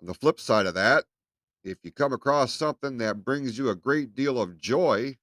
On 0.00 0.06
the 0.08 0.14
flip 0.14 0.40
side 0.40 0.66
of 0.66 0.74
that, 0.74 1.04
if 1.62 1.78
you 1.82 1.92
come 1.92 2.12
across 2.12 2.52
something 2.52 2.98
that 2.98 3.24
brings 3.24 3.56
you 3.56 3.68
a 3.68 3.76
great 3.76 4.14
deal 4.14 4.40
of 4.40 4.58
joy, 4.58 5.16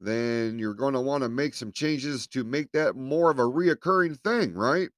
then 0.00 0.58
you're 0.58 0.74
going 0.74 0.94
to 0.94 1.00
want 1.00 1.22
to 1.22 1.28
make 1.28 1.54
some 1.54 1.72
changes 1.72 2.26
to 2.28 2.44
make 2.44 2.72
that 2.72 2.96
more 2.96 3.30
of 3.30 3.38
a 3.38 3.42
reoccurring 3.42 4.18
thing, 4.20 4.54
right? 4.54 4.88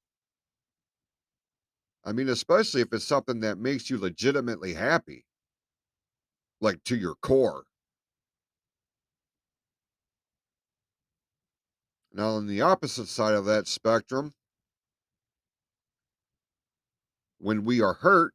I 2.05 2.13
mean, 2.13 2.29
especially 2.29 2.81
if 2.81 2.93
it's 2.93 3.05
something 3.05 3.41
that 3.41 3.59
makes 3.59 3.91
you 3.91 3.99
legitimately 3.99 4.75
happy, 4.75 5.25
like 6.61 6.83
to 6.85 6.97
your 6.97 7.15
core. 7.17 7.65
Now, 12.13 12.31
on 12.31 12.47
the 12.47 12.63
opposite 12.63 13.07
side 13.07 13.35
of 13.35 13.45
that 13.45 13.69
spectrum, 13.69 14.35
when 17.39 17.65
we 17.65 17.81
are 17.81 17.95
hurt, 17.95 18.33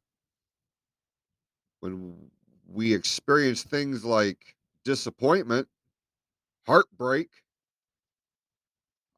when 1.80 2.30
we 2.66 2.94
experience 2.94 3.62
things 3.62 4.04
like 4.04 4.56
disappointment, 4.84 5.68
heartbreak, 6.66 7.28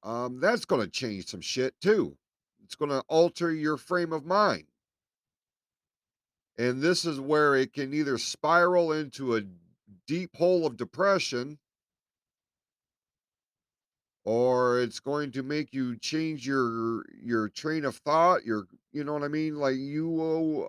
um, 0.02 0.40
that's 0.40 0.64
going 0.64 0.82
to 0.82 0.90
change 0.90 1.26
some 1.26 1.40
shit 1.40 1.74
too. 1.80 2.16
It's 2.64 2.74
going 2.74 2.90
to 2.90 3.02
alter 3.08 3.52
your 3.52 3.76
frame 3.76 4.12
of 4.12 4.24
mind. 4.24 4.64
And 6.58 6.80
this 6.80 7.04
is 7.04 7.20
where 7.20 7.54
it 7.54 7.72
can 7.72 7.92
either 7.92 8.18
spiral 8.18 8.92
into 8.92 9.36
a 9.36 9.42
deep 10.06 10.34
hole 10.36 10.66
of 10.66 10.76
depression 10.76 11.58
or 14.24 14.80
it's 14.80 14.98
going 14.98 15.30
to 15.30 15.42
make 15.42 15.72
you 15.72 15.96
change 15.96 16.46
your 16.46 17.04
your 17.22 17.48
train 17.48 17.84
of 17.84 17.96
thought 17.96 18.44
your 18.44 18.66
you 18.92 19.04
know 19.04 19.12
what 19.12 19.22
i 19.22 19.28
mean 19.28 19.56
like 19.56 19.76
you 19.76 20.66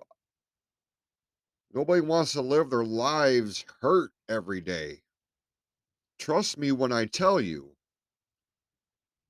nobody 1.74 2.00
wants 2.00 2.32
to 2.32 2.40
live 2.40 2.70
their 2.70 2.84
lives 2.84 3.64
hurt 3.80 4.10
every 4.28 4.60
day 4.60 5.00
trust 6.18 6.58
me 6.58 6.72
when 6.72 6.92
i 6.92 7.04
tell 7.04 7.40
you 7.40 7.70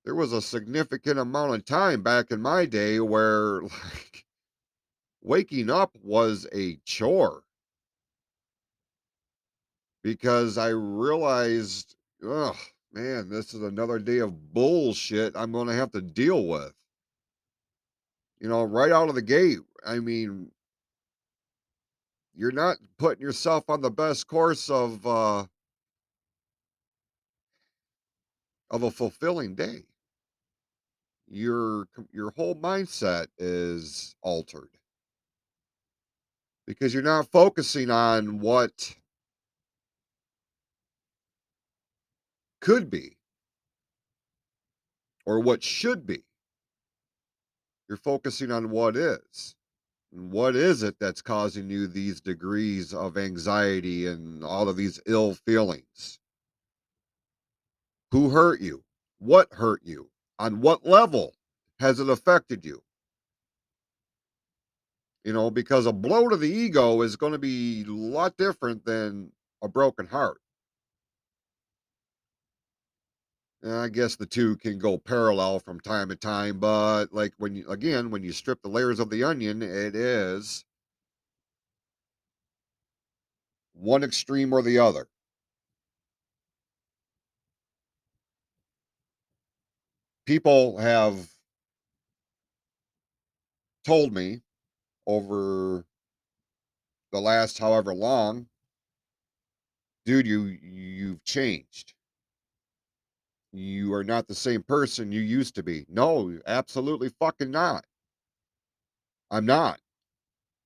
there 0.04 0.14
was 0.14 0.32
a 0.32 0.42
significant 0.42 1.18
amount 1.18 1.54
of 1.54 1.64
time 1.64 2.02
back 2.02 2.30
in 2.30 2.40
my 2.40 2.64
day 2.64 3.00
where 3.00 3.62
like 3.62 4.24
waking 5.22 5.70
up 5.70 5.96
was 6.02 6.46
a 6.54 6.76
chore 6.84 7.42
because 10.02 10.56
i 10.56 10.68
realized 10.68 11.96
ugh 12.26 12.56
man, 12.92 13.28
this 13.28 13.54
is 13.54 13.62
another 13.62 13.98
day 13.98 14.18
of 14.18 14.52
bullshit 14.52 15.36
I'm 15.36 15.52
going 15.52 15.68
to 15.68 15.74
have 15.74 15.92
to 15.92 16.00
deal 16.00 16.46
with. 16.46 16.72
You 18.40 18.48
know, 18.48 18.64
right 18.64 18.92
out 18.92 19.08
of 19.08 19.14
the 19.14 19.22
gate. 19.22 19.58
I 19.84 19.98
mean 19.98 20.50
you're 22.34 22.52
not 22.52 22.76
putting 22.98 23.22
yourself 23.22 23.68
on 23.68 23.80
the 23.80 23.90
best 23.90 24.26
course 24.28 24.70
of, 24.70 25.04
uh 25.06 25.46
of 28.70 28.82
a 28.82 28.90
fulfilling 28.90 29.54
day. 29.54 29.84
Your 31.26 31.86
your 32.12 32.30
whole 32.30 32.54
mindset 32.54 33.26
is 33.38 34.14
altered. 34.22 34.70
Because 36.66 36.92
you're 36.92 37.02
not 37.02 37.30
focusing 37.30 37.90
on 37.90 38.40
what 38.40 38.94
could 42.60 42.90
be 42.90 43.16
or 45.24 45.40
what 45.40 45.62
should 45.62 46.06
be. 46.06 46.24
You're 47.88 47.98
focusing 47.98 48.50
on 48.50 48.70
what 48.70 48.96
is. 48.96 49.54
And 50.12 50.30
what 50.30 50.56
is 50.56 50.82
it 50.82 50.96
that's 50.98 51.22
causing 51.22 51.70
you 51.70 51.86
these 51.86 52.20
degrees 52.20 52.94
of 52.94 53.18
anxiety 53.18 54.06
and 54.06 54.42
all 54.42 54.68
of 54.68 54.76
these 54.76 55.00
ill 55.06 55.34
feelings? 55.34 56.18
Who 58.12 58.30
hurt 58.30 58.60
you? 58.60 58.84
What 59.18 59.52
hurt 59.52 59.82
you? 59.84 60.10
On 60.38 60.60
what 60.60 60.86
level 60.86 61.34
has 61.80 62.00
it 62.00 62.08
affected 62.08 62.64
you? 62.64 62.82
You 65.24 65.32
know, 65.32 65.50
because 65.50 65.84
a 65.86 65.92
blow 65.92 66.28
to 66.28 66.36
the 66.36 66.48
ego 66.48 67.02
is 67.02 67.16
gonna 67.16 67.38
be 67.38 67.82
a 67.82 67.90
lot 67.90 68.36
different 68.36 68.84
than 68.84 69.32
a 69.62 69.68
broken 69.68 70.06
heart. 70.06 70.40
And 73.62 73.72
I 73.72 73.88
guess 73.88 74.14
the 74.16 74.26
2 74.26 74.56
can 74.56 74.78
go 74.78 74.98
parallel 74.98 75.58
from 75.60 75.80
time 75.80 76.08
to 76.10 76.16
time, 76.16 76.60
but, 76.60 77.12
like, 77.12 77.34
when 77.38 77.56
you 77.56 77.68
again, 77.68 78.10
when 78.10 78.22
you 78.22 78.32
strip 78.32 78.62
the 78.62 78.68
layers 78.68 79.00
of 79.00 79.10
the 79.10 79.24
onion, 79.24 79.62
it 79.62 79.94
is 79.96 80.64
one 83.74 84.04
extreme 84.04 84.52
or 84.52 84.60
the 84.62 84.78
other. 84.78 85.08
People 90.28 90.76
have 90.76 91.30
told 93.82 94.12
me 94.12 94.42
over 95.06 95.86
the 97.12 97.18
last 97.18 97.56
however 97.56 97.94
long 97.94 98.46
"Dude, 100.04 100.26
you 100.26 100.42
you've 100.42 101.24
changed." 101.24 101.94
"You 103.52 103.94
are 103.94 104.04
not 104.04 104.26
the 104.28 104.34
same 104.34 104.62
person 104.62 105.12
you 105.12 105.22
used 105.22 105.54
to 105.54 105.62
be." 105.62 105.86
No, 105.88 106.38
absolutely 106.44 107.08
fucking 107.08 107.50
not. 107.50 107.86
I'm 109.30 109.46
not. 109.46 109.80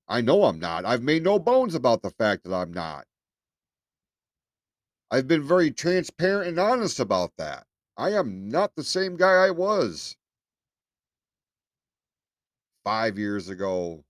I 0.09 0.23
know 0.23 0.43
I'm 0.43 0.59
not. 0.59 0.85
I've 0.85 1.05
made 1.05 1.23
no 1.23 1.39
bones 1.39 1.77
about 1.77 2.03
the 2.03 2.11
fact 2.11 2.43
that 2.43 2.53
I'm 2.53 2.73
not. 2.73 3.07
I've 5.09 5.29
been 5.29 5.47
very 5.47 5.71
transparent 5.71 6.49
and 6.49 6.59
honest 6.59 6.99
about 6.99 7.37
that. 7.37 7.69
I 7.97 8.11
am 8.11 8.49
not 8.49 8.75
the 8.75 8.85
same 8.85 9.17
guy 9.17 9.47
I 9.47 9.51
was 9.51 10.17
5 12.85 13.19
years 13.19 13.49
ago, 13.49 14.05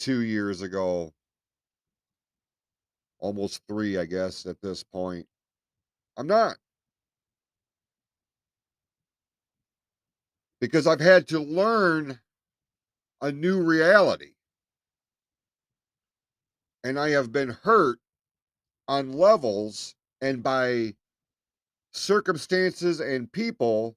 2 0.00 0.20
years 0.20 0.62
ago. 0.62 1.12
Almost 3.20 3.62
3, 3.68 3.98
I 3.98 4.04
guess, 4.04 4.46
at 4.46 4.60
this 4.60 4.82
point. 4.82 5.26
I'm 6.16 6.26
not. 6.26 6.56
Because 10.60 10.86
I've 10.86 11.00
had 11.00 11.28
to 11.28 11.38
learn 11.38 12.20
a 13.20 13.30
new 13.30 13.62
reality. 13.62 14.32
And 16.84 16.98
I 16.98 17.10
have 17.10 17.30
been 17.30 17.50
hurt 17.50 18.00
on 18.88 19.12
levels 19.12 19.94
and 20.20 20.42
by 20.42 20.96
circumstances 21.92 23.00
and 23.00 23.30
people 23.30 23.96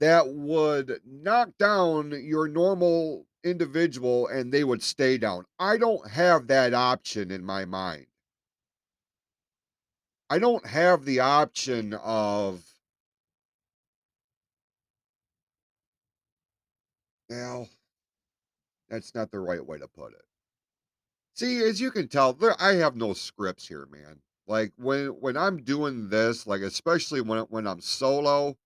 that 0.00 0.28
would 0.28 1.00
knock 1.04 1.50
down 1.58 2.12
your 2.24 2.48
normal 2.48 3.26
individual 3.44 4.26
and 4.28 4.52
they 4.52 4.64
would 4.64 4.82
stay 4.82 5.18
down. 5.18 5.44
I 5.58 5.76
don't 5.76 6.08
have 6.10 6.46
that 6.48 6.74
option 6.74 7.30
in 7.30 7.44
my 7.44 7.64
mind. 7.64 8.06
I 10.30 10.38
don't 10.38 10.66
have 10.66 11.04
the 11.04 11.20
option 11.20 11.94
of 11.94 12.62
Well 17.30 17.68
that's 18.88 19.14
not 19.14 19.30
the 19.30 19.40
right 19.40 19.64
way 19.64 19.78
to 19.78 19.88
put 19.88 20.12
it. 20.12 20.24
See, 21.34 21.62
as 21.62 21.80
you 21.80 21.90
can 21.90 22.08
tell, 22.08 22.32
there 22.32 22.60
I 22.60 22.74
have 22.74 22.96
no 22.96 23.12
scripts 23.12 23.68
here, 23.68 23.86
man. 23.86 24.20
Like, 24.48 24.72
when 24.76 25.08
when 25.20 25.36
I'm 25.36 25.62
doing 25.62 26.08
this, 26.08 26.46
like, 26.46 26.62
especially 26.62 27.20
when 27.20 27.40
when 27.44 27.66
I'm 27.68 27.80
solo 27.80 28.56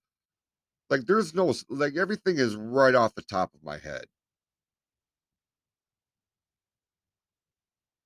like, 0.90 1.06
there's 1.06 1.34
no 1.34 1.54
like, 1.68 1.96
everything 1.96 2.38
is 2.38 2.54
right 2.56 2.94
off 2.94 3.14
the 3.14 3.22
top 3.22 3.54
of 3.54 3.62
my 3.64 3.78
head. 3.78 4.04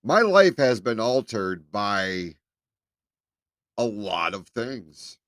My 0.03 0.23
life 0.23 0.57
has 0.57 0.81
been 0.81 1.01
altered 1.01 1.71
by 1.71 2.37
a 3.79 3.85
lot 3.85 4.35
of 4.35 4.49
things. 4.49 5.19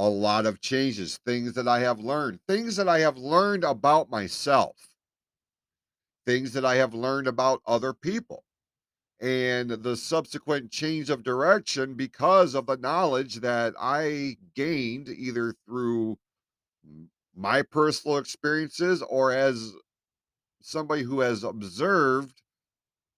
A 0.00 0.08
lot 0.08 0.46
of 0.46 0.60
changes, 0.60 1.18
things 1.26 1.54
that 1.54 1.68
I 1.68 1.80
have 1.80 2.00
learned, 2.00 2.40
things 2.48 2.76
that 2.76 2.88
I 2.88 3.00
have 3.00 3.18
learned 3.18 3.64
about 3.64 4.10
myself. 4.10 4.76
Things 6.26 6.52
that 6.52 6.64
I 6.64 6.76
have 6.76 6.94
learned 6.94 7.26
about 7.26 7.62
other 7.66 7.92
people, 7.92 8.44
and 9.20 9.70
the 9.70 9.96
subsequent 9.96 10.70
change 10.70 11.10
of 11.10 11.22
direction 11.24 11.94
because 11.94 12.54
of 12.54 12.66
the 12.66 12.76
knowledge 12.76 13.36
that 13.36 13.74
I 13.78 14.36
gained 14.54 15.08
either 15.08 15.54
through 15.66 16.18
my 17.34 17.62
personal 17.62 18.16
experiences 18.18 19.02
or 19.02 19.32
as 19.32 19.72
somebody 20.62 21.02
who 21.02 21.20
has 21.20 21.44
observed 21.44 22.42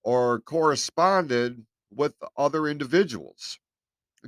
or 0.05 0.41
corresponded 0.41 1.67
with 1.93 2.15
other 2.37 2.69
individuals. 2.69 3.59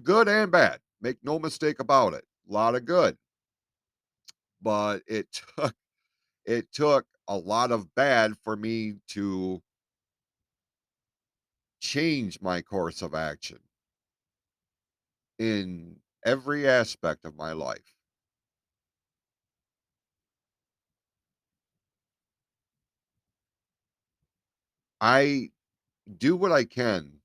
Good 0.02 0.28
and 0.28 0.52
bad, 0.52 0.80
make 1.00 1.18
no 1.24 1.38
mistake 1.38 1.80
about 1.80 2.14
it, 2.14 2.24
A 2.48 2.52
lot 2.52 2.74
of 2.74 2.84
good. 2.86 3.18
But 4.62 5.02
it 5.06 5.30
took 5.56 5.74
it 6.46 6.72
took 6.72 7.06
a 7.28 7.36
lot 7.38 7.72
of 7.72 7.94
bad 7.94 8.36
for 8.44 8.56
me 8.56 8.96
to 9.08 9.62
change 11.82 12.40
my 12.40 12.62
course 12.62 13.02
of 13.02 13.14
action 13.14 13.60
in 15.38 15.96
every 16.24 16.66
aspect 16.66 17.24
of 17.24 17.36
my 17.36 17.52
life. 17.52 17.94
I 25.00 25.50
do 26.18 26.36
what 26.36 26.52
I 26.52 26.64
can 26.64 27.20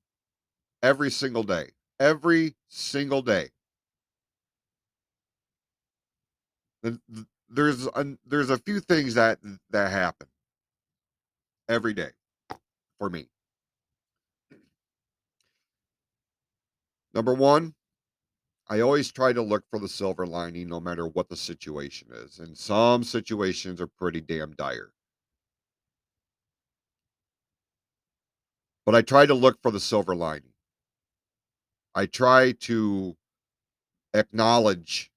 every 0.84 1.12
single 1.12 1.44
day, 1.44 1.72
every 2.00 2.56
single 2.70 3.22
day. 3.24 3.52
Th 6.84 6.96
th 7.14 7.26
there's 7.50 7.86
an 7.96 8.18
there's 8.26 8.50
a 8.50 8.58
few 8.58 8.80
things 8.80 9.14
that 9.14 9.40
that 9.70 9.92
happen 9.92 10.28
every 11.70 11.94
day 11.94 12.12
for 13.00 13.10
me. 13.10 13.30
Number 17.18 17.34
1, 17.34 17.74
I 18.68 18.80
always 18.80 19.12
try 19.12 19.34
to 19.34 19.42
look 19.42 19.64
for 19.72 19.80
the 19.80 19.88
silver 19.88 20.28
lining 20.28 20.70
no 20.70 20.80
matter 20.80 21.08
what 21.08 21.30
the 21.30 21.36
situation 21.36 22.10
is, 22.12 22.38
and 22.38 22.56
some 22.56 23.04
situations 23.04 23.82
are 23.82 23.88
pretty 23.88 24.22
damn 24.22 24.52
dire. 24.52 24.92
But 28.86 28.94
I 28.94 29.02
try 29.02 29.26
to 29.26 29.34
look 29.34 29.60
for 29.64 29.72
the 29.72 29.80
silver 29.80 30.16
lining. 30.16 30.54
I 31.96 32.06
try 32.06 32.52
to 32.52 33.18
acknowledge 34.14 35.10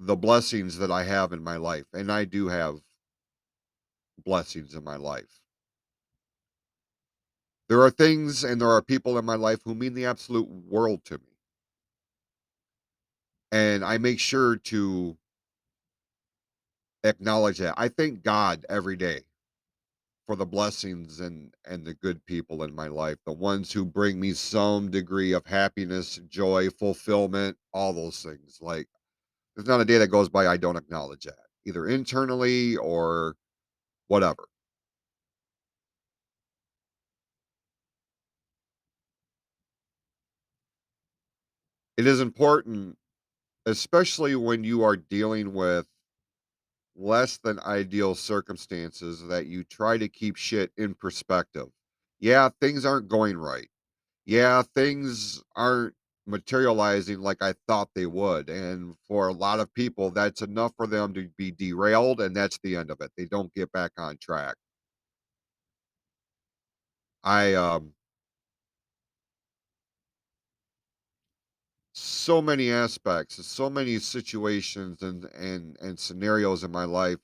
the 0.00 0.16
blessings 0.16 0.78
that 0.78 0.90
I 0.90 1.04
have 1.04 1.32
in 1.32 1.44
my 1.44 1.56
life, 1.56 1.86
and 1.92 2.10
I 2.10 2.24
do 2.24 2.48
have 2.48 2.80
blessings 4.24 4.74
in 4.74 4.82
my 4.82 4.96
life. 4.96 5.38
There 7.70 7.82
are 7.82 7.90
things 7.92 8.44
and 8.44 8.60
there 8.60 8.70
are 8.70 8.82
people 8.82 9.18
in 9.18 9.26
my 9.26 9.36
life 9.36 9.60
who 9.64 9.76
mean 9.76 9.94
the 9.94 10.06
absolute 10.06 10.48
world 10.50 11.06
to 11.06 11.16
me. 11.18 11.24
And 13.52 13.84
I 13.84 13.98
make 13.98 14.20
sure 14.20 14.56
to 14.56 15.16
acknowledge 17.04 17.58
that. 17.58 17.74
I 17.76 17.88
thank 17.88 18.22
God 18.22 18.66
every 18.68 18.96
day 18.96 19.22
for 20.26 20.36
the 20.36 20.46
blessings 20.46 21.20
and 21.20 21.54
and 21.66 21.84
the 21.84 21.94
good 21.94 22.24
people 22.26 22.62
in 22.64 22.74
my 22.74 22.88
life, 22.88 23.18
the 23.26 23.32
ones 23.32 23.72
who 23.72 23.84
bring 23.84 24.20
me 24.20 24.32
some 24.34 24.90
degree 24.90 25.32
of 25.32 25.46
happiness, 25.46 26.20
joy, 26.28 26.70
fulfillment, 26.70 27.56
all 27.74 27.92
those 27.92 28.22
things, 28.22 28.58
like, 28.62 28.88
there's 29.56 29.68
not 29.68 29.80
a 29.80 29.86
day 29.86 29.98
that 29.98 30.08
goes 30.08 30.28
by 30.30 30.46
I 30.48 30.58
don't 30.58 30.76
acknowledge 30.76 31.24
that. 31.24 31.38
either 31.66 31.88
internally 31.88 32.76
or 32.78 33.36
whatever. 34.08 34.44
It 42.00 42.06
is 42.06 42.22
important, 42.22 42.96
especially 43.66 44.34
when 44.34 44.64
you 44.64 44.82
are 44.84 44.96
dealing 44.96 45.52
with 45.52 45.86
less 46.96 47.36
than 47.36 47.60
ideal 47.60 48.14
circumstances, 48.14 49.22
that 49.28 49.48
you 49.48 49.64
try 49.64 49.98
to 49.98 50.08
keep 50.08 50.36
shit 50.36 50.72
in 50.78 50.94
perspective. 50.94 51.68
Yeah, 52.18 52.48
things 52.58 52.86
aren't 52.86 53.08
going 53.08 53.36
right. 53.36 53.68
Yeah, 54.24 54.62
things 54.74 55.42
aren't 55.54 55.94
materializing 56.26 57.20
like 57.20 57.42
I 57.42 57.54
thought 57.68 57.90
they 57.94 58.06
would. 58.06 58.48
And 58.48 58.96
for 59.06 59.28
a 59.28 59.34
lot 59.34 59.60
of 59.60 59.74
people, 59.74 60.10
that's 60.10 60.40
enough 60.40 60.72
for 60.78 60.86
them 60.86 61.12
to 61.16 61.28
be 61.36 61.50
derailed, 61.50 62.22
and 62.22 62.34
that's 62.34 62.58
the 62.62 62.76
end 62.76 62.90
of 62.90 63.02
it. 63.02 63.12
They 63.18 63.26
don't 63.26 63.52
get 63.54 63.72
back 63.72 63.92
on 63.98 64.16
track. 64.16 64.56
I 67.24 67.54
um 67.54 67.94
so 72.00 72.40
many 72.42 72.70
aspects, 72.70 73.44
so 73.46 73.70
many 73.70 73.98
situations 73.98 75.02
and 75.02 75.24
and 75.26 75.76
and 75.80 75.98
scenarios 75.98 76.64
in 76.64 76.70
my 76.72 76.84
life 76.84 77.18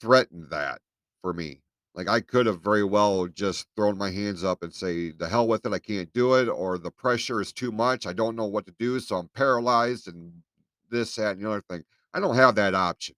threatened 0.00 0.48
that 0.50 0.80
for 1.20 1.32
me. 1.32 1.60
Like 1.94 2.08
I 2.08 2.20
could 2.20 2.46
have 2.46 2.60
very 2.62 2.84
well 2.84 3.26
just 3.28 3.66
thrown 3.76 3.98
my 3.98 4.10
hands 4.10 4.42
up 4.44 4.62
and 4.62 4.72
say, 4.74 5.10
"The 5.10 5.28
hell 5.28 5.46
with 5.46 5.66
it, 5.66 5.72
I 5.72 5.78
can't 5.78 6.12
do 6.12 6.34
it," 6.34 6.48
or 6.48 6.78
"The 6.78 6.90
pressure 6.90 7.40
is 7.40 7.52
too 7.52 7.70
much, 7.72 8.06
I 8.06 8.12
don't 8.12 8.36
know 8.36 8.46
what 8.46 8.66
to 8.66 8.72
do, 8.78 8.98
so 9.00 9.16
I'm 9.16 9.28
paralyzed," 9.28 10.08
and 10.08 10.42
this, 10.90 11.16
that, 11.16 11.32
and 11.36 11.44
the 11.44 11.50
other 11.50 11.60
thing. 11.68 11.84
I 12.14 12.20
don't 12.20 12.36
have 12.36 12.54
that 12.56 12.74
option. 12.74 13.14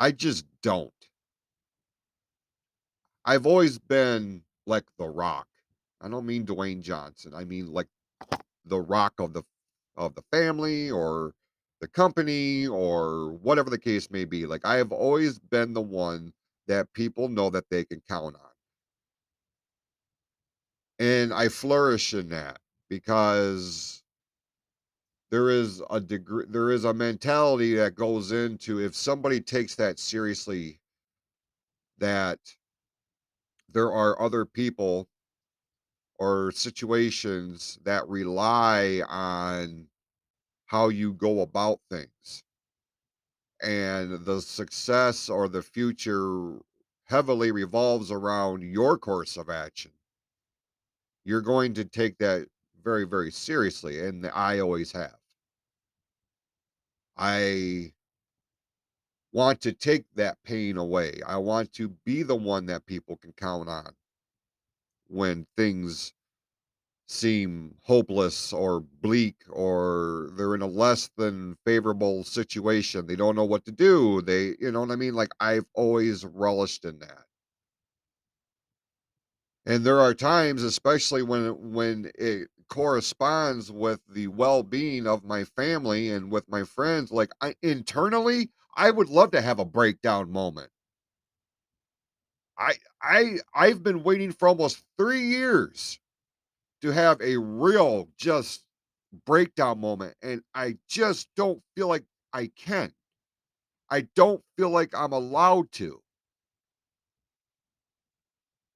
I 0.00 0.12
just 0.12 0.46
don't. 0.62 0.92
I've 3.24 3.46
always 3.46 3.78
been 3.78 4.44
like 4.66 4.84
The 4.98 5.08
Rock. 5.08 5.49
I 6.00 6.08
don't 6.08 6.26
mean 6.26 6.46
Dwayne 6.46 6.82
Johnson. 6.82 7.34
I 7.34 7.44
mean 7.44 7.72
like 7.72 7.88
the 8.64 8.80
rock 8.80 9.14
of 9.18 9.32
the 9.32 9.42
of 9.96 10.14
the 10.14 10.22
family 10.32 10.90
or 10.90 11.32
the 11.80 11.88
company 11.88 12.66
or 12.66 13.32
whatever 13.34 13.70
the 13.70 13.78
case 13.78 14.10
may 14.10 14.24
be. 14.24 14.46
Like 14.46 14.64
I 14.64 14.76
have 14.76 14.92
always 14.92 15.38
been 15.38 15.74
the 15.74 15.80
one 15.80 16.32
that 16.66 16.92
people 16.92 17.28
know 17.28 17.50
that 17.50 17.68
they 17.70 17.84
can 17.84 18.00
count 18.08 18.36
on. 18.36 18.50
And 20.98 21.32
I 21.32 21.48
flourish 21.48 22.14
in 22.14 22.28
that 22.28 22.60
because 22.88 24.02
there 25.30 25.48
is 25.50 25.82
a 25.90 26.00
degree 26.00 26.44
there 26.48 26.70
is 26.70 26.84
a 26.84 26.92
mentality 26.92 27.74
that 27.74 27.94
goes 27.94 28.32
into 28.32 28.80
if 28.80 28.94
somebody 28.94 29.40
takes 29.40 29.74
that 29.76 29.98
seriously 29.98 30.80
that 31.98 32.38
there 33.72 33.92
are 33.92 34.20
other 34.20 34.44
people 34.44 35.08
or 36.20 36.52
situations 36.52 37.78
that 37.82 38.06
rely 38.06 39.02
on 39.08 39.86
how 40.66 40.88
you 40.88 41.14
go 41.14 41.40
about 41.40 41.80
things. 41.90 42.44
And 43.62 44.24
the 44.26 44.40
success 44.42 45.30
or 45.30 45.48
the 45.48 45.62
future 45.62 46.58
heavily 47.04 47.52
revolves 47.52 48.10
around 48.10 48.62
your 48.62 48.98
course 48.98 49.38
of 49.38 49.48
action. 49.48 49.92
You're 51.24 51.40
going 51.40 51.72
to 51.74 51.84
take 51.86 52.18
that 52.18 52.46
very, 52.82 53.04
very 53.04 53.30
seriously. 53.30 54.06
And 54.06 54.26
I 54.34 54.60
always 54.60 54.92
have. 54.92 55.16
I 57.16 57.92
want 59.32 59.60
to 59.62 59.72
take 59.72 60.04
that 60.16 60.36
pain 60.44 60.76
away. 60.76 61.20
I 61.26 61.38
want 61.38 61.72
to 61.74 61.88
be 62.04 62.22
the 62.22 62.36
one 62.36 62.66
that 62.66 62.84
people 62.86 63.16
can 63.16 63.32
count 63.32 63.68
on 63.70 63.92
when 65.10 65.46
things 65.56 66.14
seem 67.08 67.74
hopeless 67.82 68.52
or 68.52 68.80
bleak 68.80 69.36
or 69.50 70.30
they're 70.34 70.54
in 70.54 70.62
a 70.62 70.66
less 70.66 71.10
than 71.16 71.56
favorable 71.66 72.24
situation. 72.24 73.06
They 73.06 73.16
don't 73.16 73.36
know 73.36 73.44
what 73.44 73.64
to 73.66 73.72
do. 73.72 74.22
They, 74.22 74.56
you 74.60 74.70
know 74.70 74.80
what 74.80 74.92
I 74.92 74.96
mean? 74.96 75.14
Like 75.14 75.30
I've 75.40 75.66
always 75.74 76.24
relished 76.24 76.84
in 76.84 77.00
that. 77.00 77.24
And 79.66 79.84
there 79.84 80.00
are 80.00 80.12
times, 80.14 80.62
especially 80.62 81.22
when 81.22 81.72
when 81.72 82.10
it 82.14 82.48
corresponds 82.68 83.70
with 83.72 84.00
the 84.06 84.28
well-being 84.28 85.06
of 85.06 85.24
my 85.24 85.44
family 85.44 86.10
and 86.10 86.30
with 86.30 86.48
my 86.48 86.64
friends, 86.64 87.10
like 87.10 87.30
I 87.40 87.54
internally, 87.62 88.50
I 88.76 88.90
would 88.90 89.08
love 89.08 89.30
to 89.32 89.40
have 89.40 89.58
a 89.58 89.64
breakdown 89.64 90.30
moment. 90.30 90.70
I 92.60 92.74
I 93.02 93.38
I've 93.54 93.82
been 93.82 94.04
waiting 94.04 94.32
for 94.32 94.48
almost 94.48 94.84
3 94.98 95.20
years 95.20 95.98
to 96.82 96.90
have 96.92 97.20
a 97.22 97.38
real 97.38 98.08
just 98.18 98.64
breakdown 99.26 99.80
moment 99.80 100.16
and 100.22 100.42
I 100.54 100.78
just 100.88 101.28
don't 101.36 101.62
feel 101.76 101.88
like 101.88 102.04
I 102.32 102.48
can. 102.56 102.94
I 103.90 104.02
don't 104.16 104.42
feel 104.56 104.70
like 104.70 104.94
I'm 104.94 105.12
allowed 105.12 105.72
to. 105.72 106.02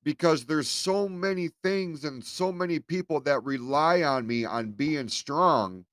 Because 0.04 0.44
there's 0.44 0.68
so 0.68 1.08
many 1.08 1.48
things 1.62 2.04
and 2.04 2.24
so 2.24 2.52
many 2.52 2.78
people 2.78 3.20
that 3.22 3.42
rely 3.42 4.02
on 4.02 4.26
me 4.26 4.44
on 4.44 4.72
being 4.72 5.08
strong. 5.08 5.86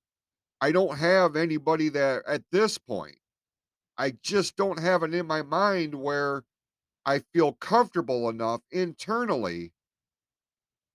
I 0.61 0.71
don't 0.71 0.97
have 0.97 1.35
anybody 1.35 1.89
that 1.89 2.23
at 2.27 2.43
this 2.51 2.77
point, 2.77 3.19
I 3.97 4.11
just 4.23 4.55
don't 4.57 4.79
have 4.79 5.03
it 5.03 5.13
in 5.13 5.27
my 5.27 5.43
mind 5.43 5.95
where 5.95 6.43
I 7.05 7.19
feel 7.19 7.53
comfortable 7.53 8.29
enough 8.29 8.61
internally 8.71 9.73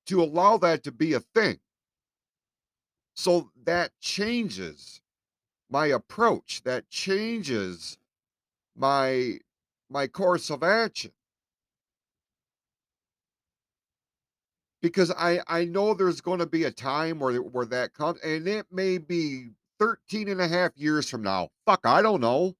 to 0.06 0.22
allow 0.22 0.56
that 0.58 0.82
to 0.84 0.92
be 0.92 1.12
a 1.12 1.20
thing. 1.20 1.60
So 3.14 3.50
that 3.64 3.98
changes 4.00 5.00
my 5.70 5.86
approach. 5.86 6.62
That 6.64 6.88
changes 6.90 7.98
my 8.76 9.40
my 9.90 10.06
course 10.08 10.50
of 10.50 10.62
action. 10.62 11.12
Because 14.80 15.10
I 15.10 15.42
I 15.48 15.64
know 15.64 15.92
there's 15.94 16.20
gonna 16.22 16.46
be 16.46 16.64
a 16.64 16.70
time 16.70 17.18
where 17.18 17.42
where 17.42 17.66
that 17.66 17.92
comes, 17.94 18.20
and 18.20 18.46
it 18.48 18.66
may 18.72 18.98
be 18.98 19.50
13 19.78 20.28
and 20.28 20.40
a 20.40 20.48
half 20.48 20.76
years 20.76 21.10
from 21.10 21.22
now. 21.22 21.50
Fuck, 21.66 21.80
I 21.84 22.00
don't 22.02 22.20
know. 22.20 22.56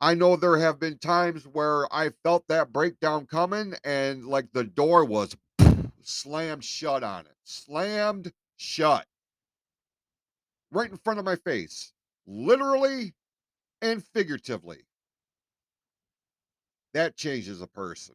I 0.00 0.14
know 0.14 0.36
there 0.36 0.58
have 0.58 0.80
been 0.80 0.98
times 0.98 1.46
where 1.46 1.92
I 1.94 2.10
felt 2.22 2.48
that 2.48 2.72
breakdown 2.72 3.26
coming 3.26 3.74
and 3.84 4.24
like 4.26 4.52
the 4.52 4.64
door 4.64 5.04
was 5.04 5.36
slammed 6.02 6.64
shut 6.64 7.04
on 7.04 7.26
it. 7.26 7.36
Slammed 7.44 8.32
shut. 8.56 9.06
Right 10.72 10.90
in 10.90 10.96
front 10.96 11.18
of 11.18 11.24
my 11.24 11.36
face. 11.36 11.92
Literally 12.26 13.14
and 13.82 14.02
figuratively. 14.02 14.84
That 16.94 17.16
changes 17.16 17.60
a 17.60 17.66
person. 17.66 18.14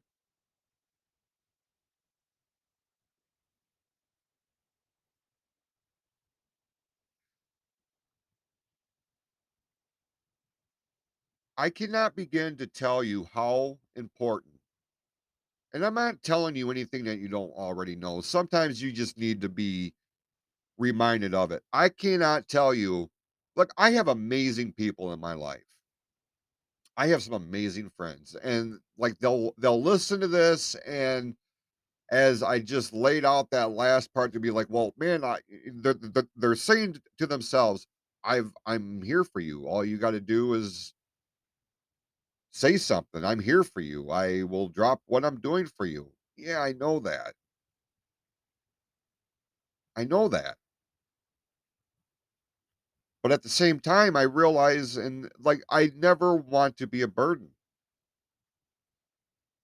I 11.57 11.69
cannot 11.69 12.15
begin 12.15 12.57
to 12.57 12.67
tell 12.67 13.03
you 13.03 13.27
how 13.33 13.77
important 13.95 14.55
and 15.75 15.85
I'm 15.85 15.93
not 15.93 16.23
telling 16.23 16.55
you 16.55 16.71
anything 16.71 17.03
that 17.03 17.19
you 17.19 17.27
don't 17.27 17.51
already 17.51 17.97
know. 17.97 18.21
Sometimes 18.21 18.81
you 18.81 18.93
just 18.93 19.17
need 19.17 19.41
to 19.41 19.49
be 19.49 19.93
reminded 20.77 21.33
of 21.33 21.51
it. 21.51 21.63
I 21.73 21.89
cannot 21.89 22.47
tell 22.47 22.73
you 22.73 23.09
look, 23.57 23.73
I 23.77 23.91
have 23.91 24.07
amazing 24.07 24.71
people 24.71 25.11
in 25.11 25.19
my 25.19 25.33
life. 25.33 25.65
I 26.95 27.07
have 27.07 27.21
some 27.21 27.33
amazing 27.33 27.91
friends 27.97 28.35
and 28.41 28.79
like 28.97 29.19
they'll 29.19 29.53
they'll 29.57 29.83
listen 29.83 30.21
to 30.21 30.29
this 30.29 30.75
and 30.87 31.35
as 32.09 32.41
I 32.41 32.59
just 32.59 32.93
laid 32.93 33.25
out 33.25 33.49
that 33.51 33.71
last 33.71 34.13
part 34.13 34.31
to 34.33 34.39
be 34.39 34.51
like, 34.51 34.67
well, 34.69 34.93
man, 34.97 35.25
I 35.25 35.39
eh, 35.51 35.71
they're, 35.73 35.95
they're, 35.95 36.27
they're 36.37 36.55
saying 36.55 37.01
to 37.17 37.27
themselves, 37.27 37.85
I've 38.23 38.53
I'm 38.65 39.01
here 39.01 39.25
for 39.25 39.41
you. 39.41 39.67
All 39.67 39.83
you 39.83 39.97
got 39.97 40.11
to 40.11 40.21
do 40.21 40.53
is 40.53 40.94
say 42.55 42.77
something. 42.77 43.25
I'm 43.25 43.39
here 43.39 43.63
for 43.63 43.81
you. 43.81 44.09
I 44.09 44.43
will 44.43 44.69
drop 44.69 45.01
what 45.07 45.25
I'm 45.25 45.39
doing 45.41 45.65
for 45.65 45.85
you. 45.85 46.11
Yeah, 46.37 46.61
I 46.61 46.71
know 46.71 46.99
that. 46.99 47.33
I 49.95 50.05
know 50.05 50.29
that. 50.29 50.55
But 53.21 53.31
at 53.31 53.43
the 53.43 53.49
same 53.49 53.79
time, 53.79 54.15
I 54.15 54.21
realize 54.21 54.97
and 54.97 55.29
like 55.39 55.63
I 55.69 55.91
never 55.97 56.35
want 56.35 56.77
to 56.77 56.87
be 56.87 57.01
a 57.01 57.07
burden. 57.07 57.49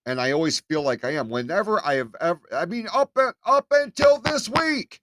And 0.06 0.20
I 0.20 0.32
always 0.32 0.60
feel 0.62 0.82
like 0.82 1.06
I 1.06 1.12
am. 1.12 1.30
Whenever 1.30 1.80
I 1.86 1.96
have 1.96 2.16
ever 2.20 2.42
I 2.52 2.66
mean 2.66 2.88
up 2.94 3.12
and 3.16 3.34
up 3.46 3.68
until 3.72 4.20
this 4.20 4.50
week. 4.50 5.00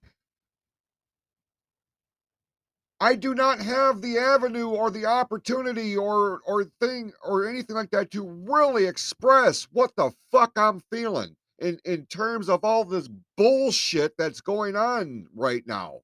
I 3.01 3.15
do 3.15 3.33
not 3.33 3.59
have 3.59 4.01
the 4.01 4.17
avenue 4.17 4.69
or 4.69 4.91
the 4.91 5.05
opportunity 5.05 5.95
or 5.95 6.41
or 6.45 6.65
thing 6.81 7.13
or 7.23 7.47
anything 7.47 7.75
like 7.75 7.91
that 7.91 8.11
to 8.11 8.23
really 8.23 8.85
express 8.87 9.63
what 9.71 9.95
the 9.95 10.11
fuck 10.31 10.51
I'm 10.57 10.81
feeling 10.91 11.35
in 11.59 11.79
in 11.85 12.05
terms 12.07 12.49
of 12.49 12.63
all 12.63 12.83
this 12.83 13.09
bullshit 13.37 14.17
that's 14.17 14.41
going 14.41 14.75
on 14.75 15.27
right 15.33 15.65
now. 15.65 16.01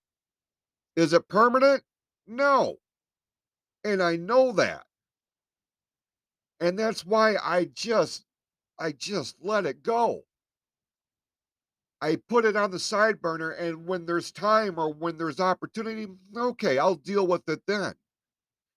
Is 0.96 1.12
it 1.12 1.28
permanent? 1.28 1.84
No. 2.28 2.78
And 3.84 4.02
I 4.02 4.16
know 4.16 4.54
that. 4.54 4.86
And 6.62 6.80
that's 6.80 7.06
why 7.06 7.36
I 7.44 7.66
just 7.66 8.26
I 8.80 8.94
just 8.94 9.36
let 9.42 9.66
it 9.66 9.84
go. 9.84 10.24
I 12.06 12.18
put 12.18 12.46
it 12.46 12.56
on 12.56 12.70
the 12.70 12.78
side 12.78 13.20
burner, 13.20 13.50
and 13.50 13.88
when 13.88 14.06
there's 14.06 14.32
time 14.32 14.78
or 14.78 14.94
when 14.94 15.18
there's 15.18 15.40
opportunity, 15.40 16.06
okay, 16.38 16.78
I'll 16.78 16.94
deal 16.94 17.26
with 17.26 17.50
it 17.50 17.64
then. 17.66 17.96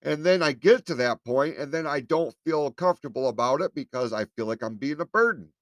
And 0.00 0.24
then 0.24 0.42
I 0.42 0.52
get 0.52 0.86
to 0.86 0.94
that 0.94 1.22
point, 1.24 1.58
and 1.58 1.70
then 1.70 1.86
I 1.86 2.00
don't 2.00 2.34
feel 2.46 2.70
comfortable 2.70 3.28
about 3.28 3.60
it 3.60 3.74
because 3.74 4.14
I 4.14 4.24
feel 4.24 4.46
like 4.46 4.62
I'm 4.62 4.76
being 4.76 5.02
a 5.02 5.04
burden. 5.04 5.52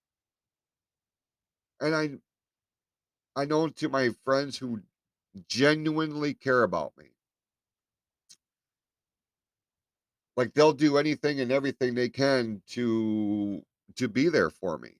And 1.80 1.92
I 1.96 2.10
I 3.34 3.46
know 3.46 3.66
to 3.68 3.88
my 3.88 4.10
friends 4.24 4.56
who 4.58 4.82
genuinely 5.48 6.34
care 6.34 6.62
about 6.62 6.96
me. 6.96 7.06
Like 10.36 10.54
they'll 10.54 10.72
do 10.72 10.98
anything 10.98 11.40
and 11.40 11.50
everything 11.50 11.96
they 11.96 12.10
can 12.10 12.62
to 12.68 13.64
to 13.96 14.08
be 14.08 14.28
there 14.28 14.50
for 14.50 14.78
me. 14.78 14.98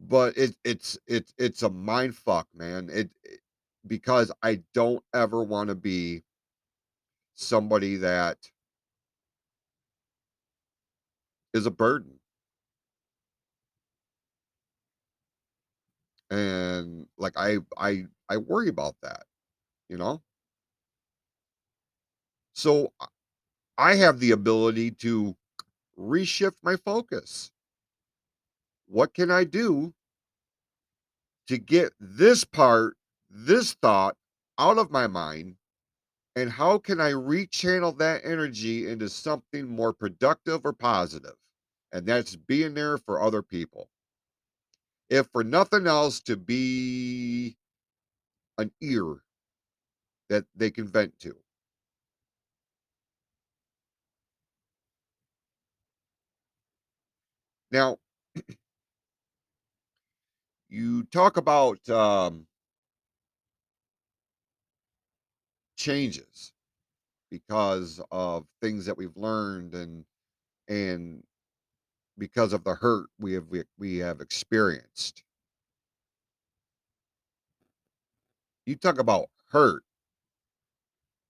But 0.00 0.36
it 0.38 0.56
it's 0.64 0.98
it's 1.06 1.34
it's 1.38 1.62
a 1.62 1.70
mind 1.70 2.16
fuck, 2.16 2.48
man. 2.54 2.88
It, 2.90 3.10
it 3.24 3.40
because 3.86 4.30
I 4.42 4.62
don't 4.74 5.02
ever 5.14 5.42
want 5.42 5.68
to 5.68 5.74
be 5.74 6.22
somebody 7.34 7.96
that 7.96 8.50
is 11.52 11.66
a 11.66 11.70
burden. 11.70 12.20
And 16.30 17.06
like 17.16 17.34
I 17.36 17.58
I 17.76 18.06
I 18.28 18.36
worry 18.38 18.68
about 18.68 18.96
that, 19.02 19.24
you 19.88 19.96
know? 19.98 20.22
So 22.54 22.92
I 23.00 23.06
I 23.78 23.94
have 23.96 24.20
the 24.20 24.32
ability 24.32 24.92
to 24.92 25.36
reshift 25.98 26.56
my 26.62 26.76
focus. 26.76 27.50
What 28.88 29.12
can 29.12 29.30
I 29.30 29.44
do 29.44 29.92
to 31.46 31.58
get 31.58 31.92
this 32.00 32.44
part, 32.44 32.96
this 33.30 33.74
thought 33.74 34.16
out 34.58 34.78
of 34.78 34.90
my 34.90 35.06
mind? 35.06 35.56
And 36.36 36.50
how 36.50 36.78
can 36.78 37.00
I 37.00 37.12
rechannel 37.12 37.98
that 37.98 38.22
energy 38.24 38.88
into 38.88 39.08
something 39.08 39.68
more 39.68 39.92
productive 39.92 40.64
or 40.64 40.72
positive? 40.72 41.34
And 41.92 42.06
that's 42.06 42.36
being 42.36 42.74
there 42.74 42.96
for 42.96 43.20
other 43.20 43.42
people. 43.42 43.88
If 45.10 45.26
for 45.32 45.42
nothing 45.42 45.86
else, 45.86 46.20
to 46.20 46.36
be 46.36 47.56
an 48.58 48.70
ear 48.80 49.16
that 50.28 50.44
they 50.54 50.70
can 50.70 50.86
vent 50.86 51.18
to. 51.20 51.34
Now, 57.70 57.98
you 60.68 61.04
talk 61.04 61.36
about 61.36 61.88
um, 61.88 62.46
changes 65.76 66.52
because 67.30 68.00
of 68.10 68.46
things 68.60 68.86
that 68.86 68.96
we've 68.96 69.16
learned 69.16 69.74
and 69.74 70.04
and 70.68 71.22
because 72.18 72.52
of 72.52 72.64
the 72.64 72.74
hurt 72.74 73.06
we 73.18 73.32
have 73.34 73.48
we, 73.48 73.62
we 73.78 73.98
have 73.98 74.20
experienced. 74.20 75.22
You 78.66 78.76
talk 78.76 78.98
about 78.98 79.30
hurt. 79.50 79.82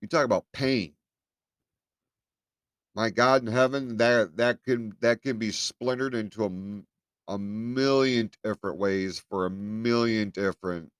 You 0.00 0.08
talk 0.08 0.24
about 0.24 0.46
pain. 0.52 0.94
My 2.94 3.10
God 3.10 3.42
in 3.42 3.52
heaven, 3.52 3.96
that 3.98 4.36
that 4.38 4.64
can 4.64 4.96
that 5.00 5.22
can 5.22 5.38
be 5.38 5.52
splintered 5.52 6.14
into 6.14 6.44
a 6.44 6.50
a 7.28 7.38
million 7.38 8.30
different 8.42 8.78
ways 8.78 9.20
for 9.20 9.46
a 9.46 9.50
million 9.50 10.30
different 10.30 10.92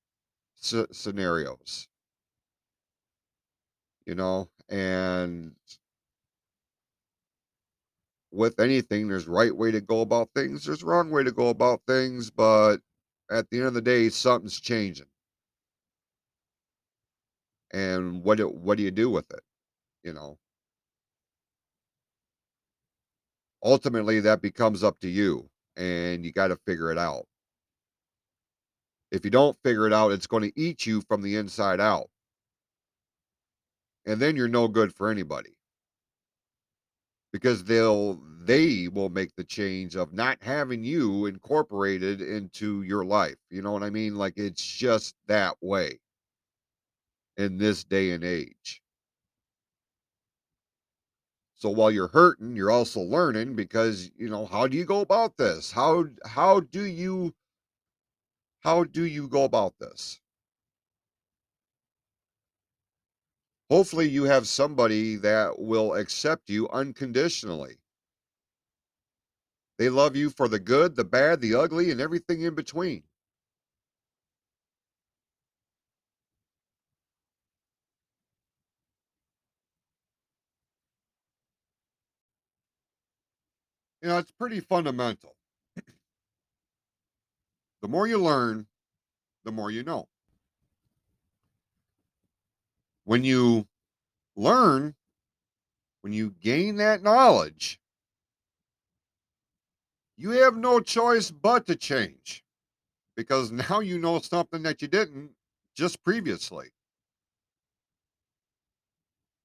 sce- 0.60 0.94
scenarios. 0.94 1.88
You 4.06 4.14
know, 4.14 4.48
and 4.68 5.54
with 8.30 8.60
anything, 8.60 9.08
there's 9.08 9.26
right 9.26 9.54
way 9.54 9.70
to 9.70 9.80
go 9.80 10.00
about 10.00 10.30
things. 10.34 10.64
There's 10.64 10.82
wrong 10.82 11.10
way 11.10 11.24
to 11.24 11.32
go 11.32 11.48
about 11.48 11.82
things, 11.86 12.30
but 12.30 12.78
at 13.30 13.48
the 13.50 13.58
end 13.58 13.66
of 13.66 13.74
the 13.74 13.82
day, 13.82 14.08
something's 14.08 14.60
changing. 14.60 15.06
And 17.70 18.22
what 18.24 18.36
do, 18.38 18.48
what 18.48 18.76
do 18.76 18.84
you 18.84 18.90
do 18.90 19.08
with 19.10 19.30
it? 19.32 19.42
You 20.04 20.12
know, 20.14 20.38
ultimately 23.62 24.18
that 24.20 24.42
becomes 24.42 24.82
up 24.82 24.98
to 25.00 25.08
you 25.08 25.48
and 25.78 26.24
you 26.24 26.32
got 26.32 26.48
to 26.48 26.56
figure 26.66 26.92
it 26.92 26.98
out. 26.98 27.24
If 29.10 29.24
you 29.24 29.30
don't 29.30 29.56
figure 29.64 29.86
it 29.86 29.92
out, 29.92 30.12
it's 30.12 30.26
going 30.26 30.42
to 30.42 30.60
eat 30.60 30.84
you 30.84 31.00
from 31.02 31.22
the 31.22 31.36
inside 31.36 31.80
out. 31.80 32.10
And 34.04 34.20
then 34.20 34.36
you're 34.36 34.48
no 34.48 34.68
good 34.68 34.94
for 34.94 35.10
anybody 35.10 35.56
because 37.32 37.64
they'll 37.64 38.20
they 38.42 38.88
will 38.88 39.10
make 39.10 39.34
the 39.36 39.44
change 39.44 39.94
of 39.96 40.12
not 40.14 40.38
having 40.42 40.82
you 40.82 41.26
incorporated 41.26 42.22
into 42.22 42.82
your 42.82 43.04
life. 43.04 43.36
You 43.50 43.62
know 43.62 43.72
what 43.72 43.82
I 43.82 43.90
mean? 43.90 44.16
Like 44.16 44.34
it's 44.36 44.64
just 44.64 45.14
that 45.26 45.56
way 45.60 46.00
in 47.36 47.58
this 47.58 47.84
day 47.84 48.12
and 48.12 48.24
age. 48.24 48.82
So 51.58 51.70
while 51.70 51.90
you're 51.90 52.08
hurting, 52.08 52.56
you're 52.56 52.70
also 52.70 53.00
learning 53.00 53.54
because, 53.54 54.10
you 54.16 54.28
know, 54.28 54.46
how 54.46 54.66
do 54.66 54.76
you 54.76 54.84
go 54.84 55.00
about 55.00 55.36
this? 55.36 55.72
How 55.72 56.06
how 56.24 56.60
do 56.60 56.84
you 56.84 57.34
how 58.60 58.84
do 58.84 59.02
you 59.02 59.26
go 59.26 59.42
about 59.42 59.80
this? 59.80 60.20
Hopefully 63.70 64.06
you 64.06 64.24
have 64.24 64.46
somebody 64.46 65.16
that 65.16 65.58
will 65.58 65.94
accept 65.94 66.50
you 66.50 66.68
unconditionally. 66.68 67.78
They 69.78 69.88
love 69.88 70.16
you 70.16 70.28
for 70.28 70.48
the 70.48 70.60
good, 70.60 70.96
the 70.96 71.04
bad, 71.04 71.40
the 71.40 71.54
ugly, 71.54 71.90
and 71.90 71.98
everything 71.98 72.42
in 72.42 72.54
between. 72.54 73.07
You 84.08 84.14
know, 84.14 84.20
it's 84.20 84.30
pretty 84.30 84.60
fundamental. 84.60 85.36
The 87.82 87.88
more 87.88 88.06
you 88.06 88.16
learn, 88.16 88.66
the 89.44 89.52
more 89.52 89.70
you 89.70 89.82
know. 89.82 90.08
When 93.04 93.22
you 93.22 93.68
learn, 94.34 94.94
when 96.00 96.14
you 96.14 96.34
gain 96.40 96.76
that 96.76 97.02
knowledge, 97.02 97.78
you 100.16 100.30
have 100.30 100.56
no 100.56 100.80
choice 100.80 101.30
but 101.30 101.66
to 101.66 101.76
change 101.76 102.42
because 103.14 103.52
now 103.52 103.80
you 103.80 103.98
know 103.98 104.20
something 104.20 104.62
that 104.62 104.80
you 104.80 104.88
didn't 104.88 105.32
just 105.76 106.02
previously. 106.02 106.70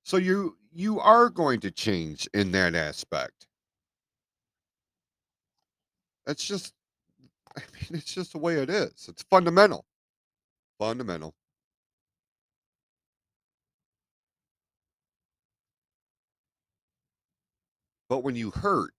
So 0.04 0.16
you 0.16 0.56
you 0.72 1.02
are 1.02 1.30
going 1.30 1.60
to 1.60 1.70
change 1.70 2.30
in 2.34 2.54
that 2.54 2.76
aspect. 2.76 3.46
That's 6.26 6.44
just 6.44 6.74
I 7.58 7.62
mean 7.74 8.00
it's 8.00 8.14
just 8.14 8.34
the 8.34 8.40
way 8.40 8.56
it 8.58 8.70
is. 8.70 9.08
It's 9.10 9.24
fundamental. 9.30 9.86
Fundamental. 10.80 11.36
But 18.08 18.20
when 18.24 18.38
you 18.38 18.52
hurt, 18.52 18.94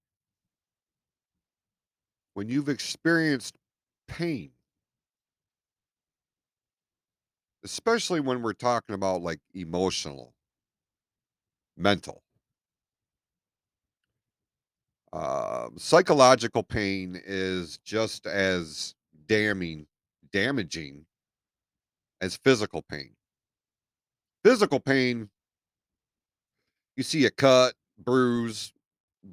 when 2.35 2.49
you've 2.49 2.69
experienced 2.69 3.57
pain, 4.09 4.53
especially 7.65 8.21
when 8.21 8.43
we're 8.43 8.53
talking 8.53 8.95
about 8.95 9.23
like 9.23 9.41
emotional, 9.55 10.35
mental, 11.77 12.24
um, 15.15 15.75
psychological 15.79 16.65
pain 16.65 17.21
is 17.25 17.79
just 17.85 18.27
as 18.27 18.97
damning, 19.29 19.87
damaging 20.33 21.07
as 22.21 22.37
physical 22.37 22.83
pain. 22.83 23.15
Physical 24.45 24.81
pain, 24.81 25.31
you 26.97 27.05
see 27.05 27.27
a 27.27 27.31
cut, 27.31 27.75
bruise, 27.97 28.73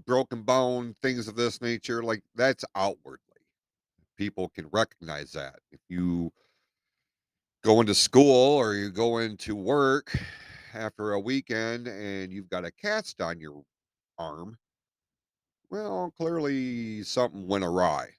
broken 0.05 0.43
bone, 0.43 0.95
things 1.01 1.27
of 1.27 1.35
this 1.35 1.61
nature, 1.61 2.03
like 2.03 2.21
that's 2.35 2.63
outwardly. 2.75 3.17
People 4.17 4.49
can 4.49 4.67
recognize 4.71 5.31
that. 5.31 5.55
If 5.71 5.79
you 5.89 6.31
go 7.63 7.81
into 7.81 7.95
school 7.95 8.55
or 8.55 8.75
you 8.75 8.91
go 8.91 9.17
into 9.17 9.55
work 9.55 10.15
after 10.75 11.13
a 11.13 11.19
weekend 11.19 11.87
and 11.87 12.31
you've 12.31 12.49
got 12.51 12.65
a 12.65 12.71
cast 12.71 13.19
on 13.19 13.39
your 13.39 13.63
arm, 14.19 14.59
well, 15.71 16.11
clearly 16.17 17.01
something 17.01 17.47
went 17.47 17.63
awry. 17.63 18.09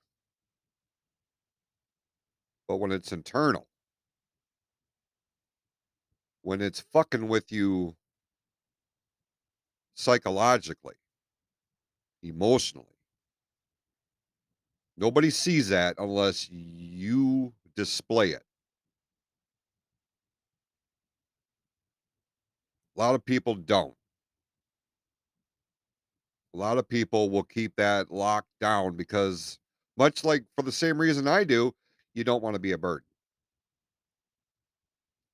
But 2.67 2.79
when 2.79 2.91
it's 2.91 3.13
internal, 3.13 3.69
when 6.41 6.63
it's 6.63 6.81
fucking 6.81 7.29
with 7.29 7.53
you 7.53 7.95
psychologically, 9.95 10.95
emotionally, 12.23 12.97
nobody 14.97 15.29
sees 15.29 15.69
that 15.69 15.95
unless 15.99 16.49
you 16.51 17.53
display 17.77 18.31
it. 18.31 18.45
A 22.97 23.01
lot 23.01 23.15
of 23.15 23.25
people 23.25 23.55
don't. 23.55 23.95
A 26.55 26.59
lot 26.59 26.79
of 26.79 26.89
people 26.89 27.31
will 27.31 27.45
keep 27.45 27.75
that 27.77 28.11
locked 28.11 28.51
down 28.61 28.97
because, 28.97 29.59
much 29.97 30.25
like 30.25 30.45
for 30.57 30.63
the 30.63 30.73
same 30.73 31.01
reason 31.01 31.27
I 31.27 31.45
do, 31.45 31.75
you 32.15 32.25
don't 32.25 32.43
want 32.43 32.55
to 32.55 32.61
be 32.61 32.73
a 32.73 32.79
burden. 32.79 33.07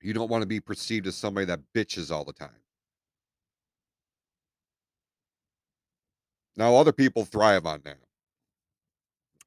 You 0.00 0.12
don't 0.12 0.30
want 0.30 0.42
to 0.42 0.46
be 0.46 0.60
perceived 0.60 1.08
as 1.08 1.16
somebody 1.16 1.46
that 1.46 1.60
bitches 1.74 2.12
all 2.12 2.24
the 2.24 2.32
time. 2.32 2.50
Now, 6.56 6.76
other 6.76 6.92
people 6.92 7.24
thrive 7.24 7.66
on 7.66 7.80
that. 7.84 7.98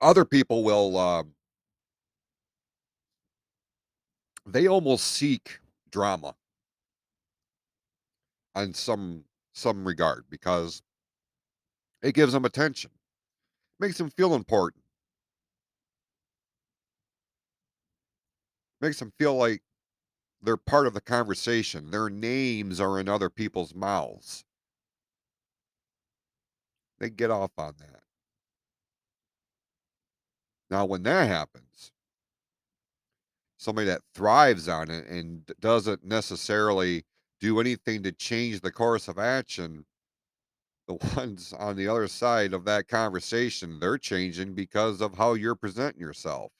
Other 0.01 0.25
people 0.25 0.63
will, 0.63 0.97
uh, 0.97 1.23
they 4.45 4.67
almost 4.67 5.05
seek 5.05 5.59
drama 5.91 6.35
on 8.55 8.73
some 8.73 9.23
some 9.53 9.85
regard 9.85 10.23
because 10.29 10.81
it 12.01 12.13
gives 12.13 12.33
them 12.33 12.45
attention, 12.45 12.91
makes 13.79 13.97
them 13.97 14.09
feel 14.09 14.33
important, 14.35 14.83
makes 18.79 18.99
them 18.99 19.11
feel 19.17 19.35
like 19.35 19.61
they're 20.41 20.57
part 20.57 20.87
of 20.87 20.93
the 20.93 21.01
conversation. 21.01 21.91
Their 21.91 22.09
names 22.09 22.79
are 22.79 22.99
in 22.99 23.07
other 23.07 23.29
people's 23.29 23.75
mouths. 23.75 24.43
They 26.99 27.09
get 27.09 27.31
off 27.31 27.51
on 27.57 27.75
that. 27.79 28.01
Now, 30.69 30.85
when 30.85 31.03
that 31.03 31.27
happens, 31.27 31.91
somebody 33.57 33.87
that 33.87 34.01
thrives 34.15 34.67
on 34.67 34.89
it 34.89 35.05
and 35.07 35.51
doesn't 35.59 36.03
necessarily 36.03 37.03
do 37.39 37.59
anything 37.59 38.03
to 38.03 38.11
change 38.11 38.61
the 38.61 38.71
course 38.71 39.07
of 39.07 39.19
action, 39.19 39.85
the 40.97 41.07
ones 41.17 41.53
on 41.57 41.75
the 41.75 41.87
other 41.87 42.07
side 42.07 42.53
of 42.53 42.65
that 42.65 42.87
conversation, 42.87 43.79
they're 43.79 43.97
changing 43.97 44.53
because 44.53 45.01
of 45.01 45.15
how 45.15 45.33
you're 45.33 45.55
presenting 45.55 46.01
yourself. 46.01 46.51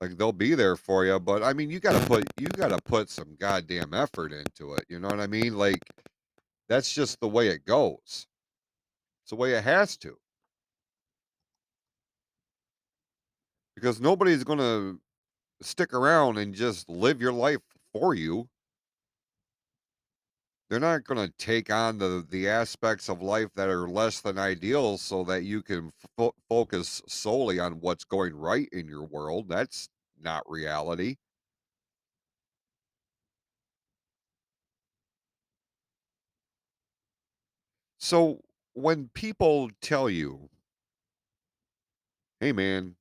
Like 0.00 0.16
they'll 0.16 0.32
be 0.32 0.54
there 0.54 0.76
for 0.76 1.04
you, 1.04 1.20
but 1.20 1.42
I 1.42 1.52
mean, 1.52 1.68
you 1.68 1.78
gotta 1.78 2.04
put 2.06 2.24
you 2.38 2.46
gotta 2.48 2.78
put 2.82 3.10
some 3.10 3.36
goddamn 3.38 3.92
effort 3.92 4.32
into 4.32 4.72
it. 4.74 4.84
You 4.88 4.98
know 4.98 5.08
what 5.08 5.20
I 5.20 5.26
mean? 5.26 5.58
Like 5.58 5.78
that's 6.68 6.90
just 6.92 7.20
the 7.20 7.28
way 7.28 7.48
it 7.48 7.66
goes. 7.66 8.26
It's 9.22 9.30
the 9.30 9.36
way 9.36 9.52
it 9.54 9.64
has 9.64 9.98
to. 9.98 10.16
Because 13.74 14.00
nobody's 14.00 14.42
gonna 14.42 14.96
stick 15.60 15.92
around 15.92 16.38
and 16.38 16.54
just 16.54 16.88
live 16.88 17.20
your 17.20 17.32
life 17.32 17.60
for 17.92 18.14
you. 18.14 18.48
They're 20.70 20.80
not 20.80 21.04
gonna 21.04 21.28
take 21.36 21.68
on 21.70 21.98
the 21.98 22.26
the 22.26 22.48
aspects 22.48 23.10
of 23.10 23.20
life 23.20 23.50
that 23.56 23.68
are 23.68 23.86
less 23.86 24.22
than 24.22 24.38
ideal 24.38 24.96
so 24.96 25.22
that 25.24 25.42
you 25.44 25.62
can 25.62 25.92
fo- 26.16 26.34
focus 26.48 27.02
solely 27.06 27.58
on 27.58 27.80
what's 27.80 28.04
going 28.04 28.34
right 28.34 28.68
in 28.72 28.88
your 28.88 29.04
world. 29.04 29.48
That's 29.50 29.90
not 30.18 30.48
reality. 30.50 31.16
So 37.98 38.42
when 38.72 39.10
people 39.10 39.70
tell 39.80 40.10
you, 40.10 40.50
"Hey 42.40 42.52
man," 42.52 42.96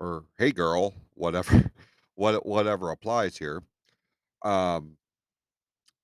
or 0.00 0.24
"Hey 0.38 0.52
girl," 0.52 0.94
whatever 1.14 1.70
what 2.14 2.44
whatever 2.46 2.90
applies 2.90 3.36
here, 3.38 3.62
um, 4.42 4.96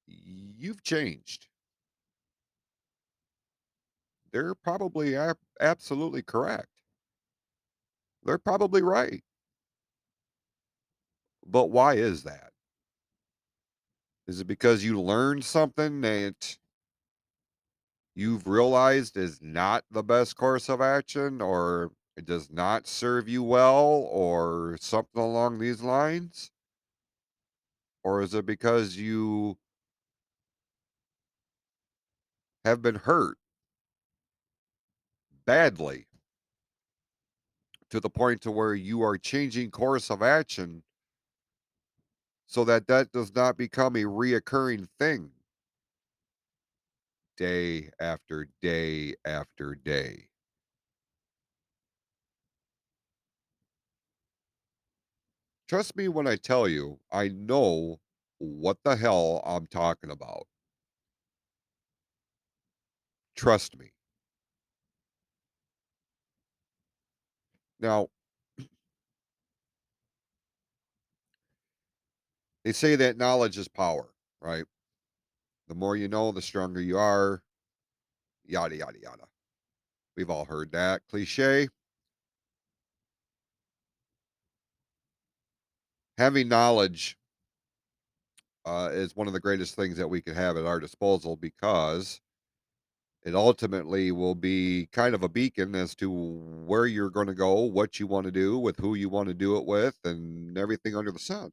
you've 0.08 0.82
changed. 0.82 1.48
They're 4.30 4.54
probably 4.54 5.14
ab- 5.16 5.38
absolutely 5.60 6.22
correct. 6.22 6.80
They're 8.22 8.38
probably 8.38 8.80
right. 8.82 9.24
But 11.44 11.66
why 11.70 11.94
is 11.94 12.22
that? 12.22 12.52
Is 14.28 14.40
it 14.40 14.46
because 14.46 14.84
you 14.84 15.00
learned 15.00 15.44
something 15.44 16.02
that 16.02 16.58
you've 18.14 18.46
realized 18.46 19.16
is 19.16 19.40
not 19.40 19.84
the 19.90 20.02
best 20.02 20.36
course 20.36 20.68
of 20.68 20.80
action 20.80 21.40
or 21.40 21.92
it 22.16 22.24
does 22.26 22.50
not 22.50 22.86
serve 22.86 23.28
you 23.28 23.42
well 23.42 23.86
or 24.10 24.76
something 24.80 25.22
along 25.22 25.58
these 25.58 25.82
lines? 25.82 26.50
Or 28.02 28.22
is 28.22 28.34
it 28.34 28.44
because 28.44 28.96
you 28.96 29.56
have 32.68 32.82
been 32.82 32.94
hurt 32.96 33.38
badly 35.44 36.06
to 37.90 38.00
the 38.00 38.10
point 38.10 38.40
to 38.42 38.50
where 38.50 38.74
you 38.74 39.02
are 39.02 39.18
changing 39.18 39.70
course 39.70 40.10
of 40.10 40.22
action 40.22 40.82
so 42.46 42.64
that 42.64 42.88
that 42.88 43.12
does 43.12 43.32
not 43.32 43.56
become 43.56 43.94
a 43.94 44.02
reoccurring 44.02 44.88
thing 44.98 45.30
day 47.38 47.90
after 47.98 48.48
day 48.60 49.14
after 49.24 49.74
day? 49.74 50.28
Trust 55.68 55.94
me 55.94 56.08
when 56.08 56.26
I 56.26 56.34
tell 56.34 56.66
you, 56.66 56.98
I 57.12 57.28
know 57.28 58.00
what 58.38 58.82
the 58.82 58.96
hell 58.96 59.40
I'm 59.46 59.68
talking 59.68 60.10
about. 60.10 60.48
Trust 63.38 63.78
me. 63.78 63.92
Now, 67.78 68.08
they 72.64 72.72
say 72.72 72.96
that 72.96 73.16
knowledge 73.16 73.56
is 73.56 73.68
power, 73.68 74.12
right? 74.40 74.64
The 75.68 75.76
more 75.76 75.96
you 75.96 76.08
know, 76.08 76.32
the 76.32 76.42
stronger 76.42 76.80
you 76.80 76.98
are, 76.98 77.40
yada, 78.44 78.74
yada, 78.74 78.98
yada. 79.00 79.28
We've 80.16 80.30
all 80.30 80.44
heard 80.44 80.72
that 80.72 81.02
cliche. 81.08 81.68
Having 86.18 86.48
knowledge 86.48 87.16
uh, 88.64 88.90
is 88.92 89.14
one 89.14 89.26
of 89.26 89.32
the 89.32 89.40
greatest 89.40 89.76
things 89.76 89.96
that 89.96 90.08
we 90.08 90.20
can 90.20 90.34
have 90.34 90.56
at 90.56 90.66
our 90.66 90.80
disposal 90.80 91.36
because 91.36 92.20
it 93.24 93.34
ultimately 93.34 94.12
will 94.12 94.34
be 94.34 94.88
kind 94.92 95.14
of 95.14 95.22
a 95.22 95.28
beacon 95.28 95.74
as 95.74 95.94
to 95.96 96.10
where 96.66 96.86
you're 96.86 97.10
going 97.10 97.26
to 97.26 97.34
go, 97.34 97.60
what 97.60 97.98
you 97.98 98.06
want 98.06 98.26
to 98.26 98.32
do, 98.32 98.58
with 98.58 98.78
who 98.78 98.94
you 98.94 99.08
want 99.08 99.28
to 99.28 99.34
do 99.34 99.56
it 99.56 99.66
with, 99.66 99.96
and 100.04 100.56
everything 100.56 100.94
under 100.94 101.10
the 101.10 101.18
sun. 101.18 101.52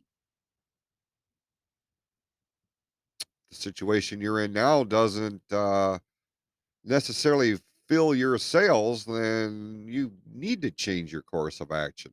The 3.50 3.58
situation 3.58 4.22
you're 4.22 4.42
in 4.42 4.54
now 4.54 4.84
doesn't 4.84 5.42
uh, 5.52 6.00
necessarily 6.84 7.58
fill 7.88 8.16
your 8.16 8.38
sails, 8.38 9.06
then 9.06 9.86
you 9.88 10.12
need 10.34 10.62
to 10.62 10.72
change 10.72 11.12
your 11.12 11.22
course 11.24 11.62
of 11.62 11.72
action. 11.72 12.12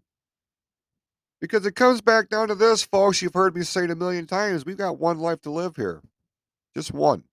Because 1.40 1.66
it 1.66 1.74
comes 1.74 2.00
back 2.00 2.28
down 2.28 2.48
to 2.48 2.54
this, 2.54 2.82
folks. 2.82 3.20
You've 3.20 3.34
heard 3.34 3.56
me 3.56 3.64
say 3.64 3.84
it 3.84 3.90
a 3.90 3.96
million 3.96 4.26
times. 4.26 4.64
We've 4.64 4.76
got 4.76 4.98
one 4.98 5.18
life 5.18 5.40
to 5.42 5.50
live 5.50 5.76
here, 5.76 6.00
just 6.74 6.92
one. 6.92 7.24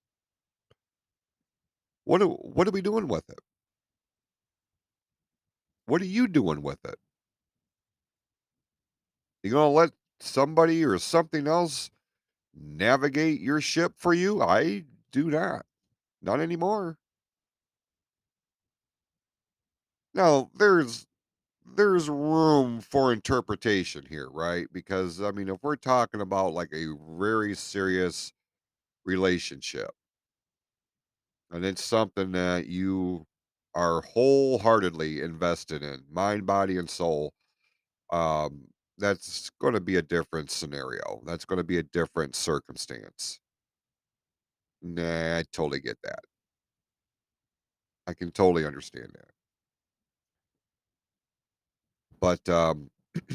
What 2.09 2.23
are, 2.23 2.25
what 2.25 2.67
are 2.67 2.71
we 2.71 2.81
doing 2.81 3.07
with 3.07 3.29
it? 3.29 3.37
What 5.85 6.01
are 6.01 6.05
you 6.05 6.27
doing 6.27 6.63
with 6.63 6.83
it? 6.83 6.95
You 9.43 9.51
gonna 9.51 9.69
let 9.69 9.91
somebody 10.19 10.83
or 10.83 10.97
something 10.97 11.45
else 11.45 11.91
navigate 12.51 13.41
your 13.41 13.61
ship 13.61 13.93
for 13.95 14.11
you? 14.11 14.41
I 14.41 14.85
do 15.11 15.29
not. 15.29 15.67
Not 16.19 16.39
anymore. 16.39 16.97
Now, 20.15 20.49
there's 20.57 21.05
there's 21.63 22.09
room 22.09 22.81
for 22.81 23.13
interpretation 23.13 24.07
here, 24.09 24.29
right? 24.31 24.65
Because 24.73 25.21
I 25.21 25.29
mean, 25.29 25.47
if 25.47 25.59
we're 25.61 25.75
talking 25.75 26.21
about 26.21 26.55
like 26.55 26.73
a 26.73 26.95
very 27.07 27.53
serious 27.53 28.33
relationship 29.05 29.91
and 31.51 31.65
it's 31.65 31.83
something 31.83 32.31
that 32.33 32.67
you 32.67 33.25
are 33.75 34.01
wholeheartedly 34.01 35.21
invested 35.21 35.83
in, 35.83 36.03
mind, 36.11 36.45
body, 36.45 36.77
and 36.77 36.89
soul, 36.89 37.33
um, 38.11 38.67
that's 38.97 39.49
going 39.61 39.73
to 39.73 39.79
be 39.81 39.95
a 39.97 40.01
different 40.01 40.51
scenario. 40.51 41.21
That's 41.25 41.45
going 41.45 41.57
to 41.57 41.63
be 41.63 41.77
a 41.77 41.83
different 41.83 42.35
circumstance. 42.35 43.39
Nah, 44.81 45.37
I 45.39 45.43
totally 45.51 45.79
get 45.79 45.97
that. 46.03 46.19
I 48.07 48.13
can 48.13 48.31
totally 48.31 48.65
understand 48.65 49.09
that. 49.13 49.29
But 52.19 52.47
um, 52.49 52.89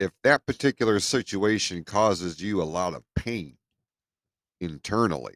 if 0.00 0.12
that 0.24 0.46
particular 0.46 1.00
situation 1.00 1.84
causes 1.84 2.42
you 2.42 2.62
a 2.62 2.64
lot 2.64 2.94
of 2.94 3.04
pain 3.16 3.56
internally, 4.60 5.34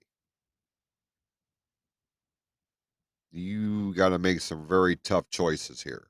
you 3.32 3.92
got 3.94 4.10
to 4.10 4.18
make 4.18 4.40
some 4.40 4.66
very 4.66 4.96
tough 4.96 5.28
choices 5.28 5.82
here. 5.82 6.08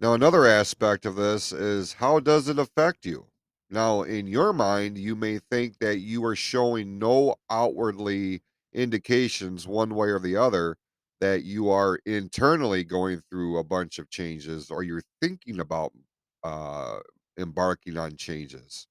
Now, 0.00 0.12
another 0.14 0.46
aspect 0.46 1.04
of 1.06 1.16
this 1.16 1.52
is 1.52 1.94
how 1.94 2.20
does 2.20 2.48
it 2.48 2.58
affect 2.58 3.04
you? 3.06 3.28
Now, 3.70 4.02
in 4.02 4.26
your 4.26 4.52
mind, 4.52 4.98
you 4.98 5.16
may 5.16 5.38
think 5.38 5.78
that 5.78 5.98
you 5.98 6.24
are 6.24 6.36
showing 6.36 6.98
no 6.98 7.36
outwardly 7.50 8.42
indications 8.72 9.66
one 9.66 9.94
way 9.94 10.08
or 10.10 10.18
the 10.18 10.36
other 10.36 10.76
that 11.20 11.44
you 11.44 11.70
are 11.70 11.98
internally 12.04 12.84
going 12.84 13.20
through 13.30 13.58
a 13.58 13.64
bunch 13.64 13.98
of 13.98 14.10
changes 14.10 14.70
or 14.70 14.82
you're 14.82 15.02
thinking 15.20 15.58
about 15.60 15.92
uh, 16.42 16.98
embarking 17.38 17.96
on 17.98 18.16
changes. 18.16 18.86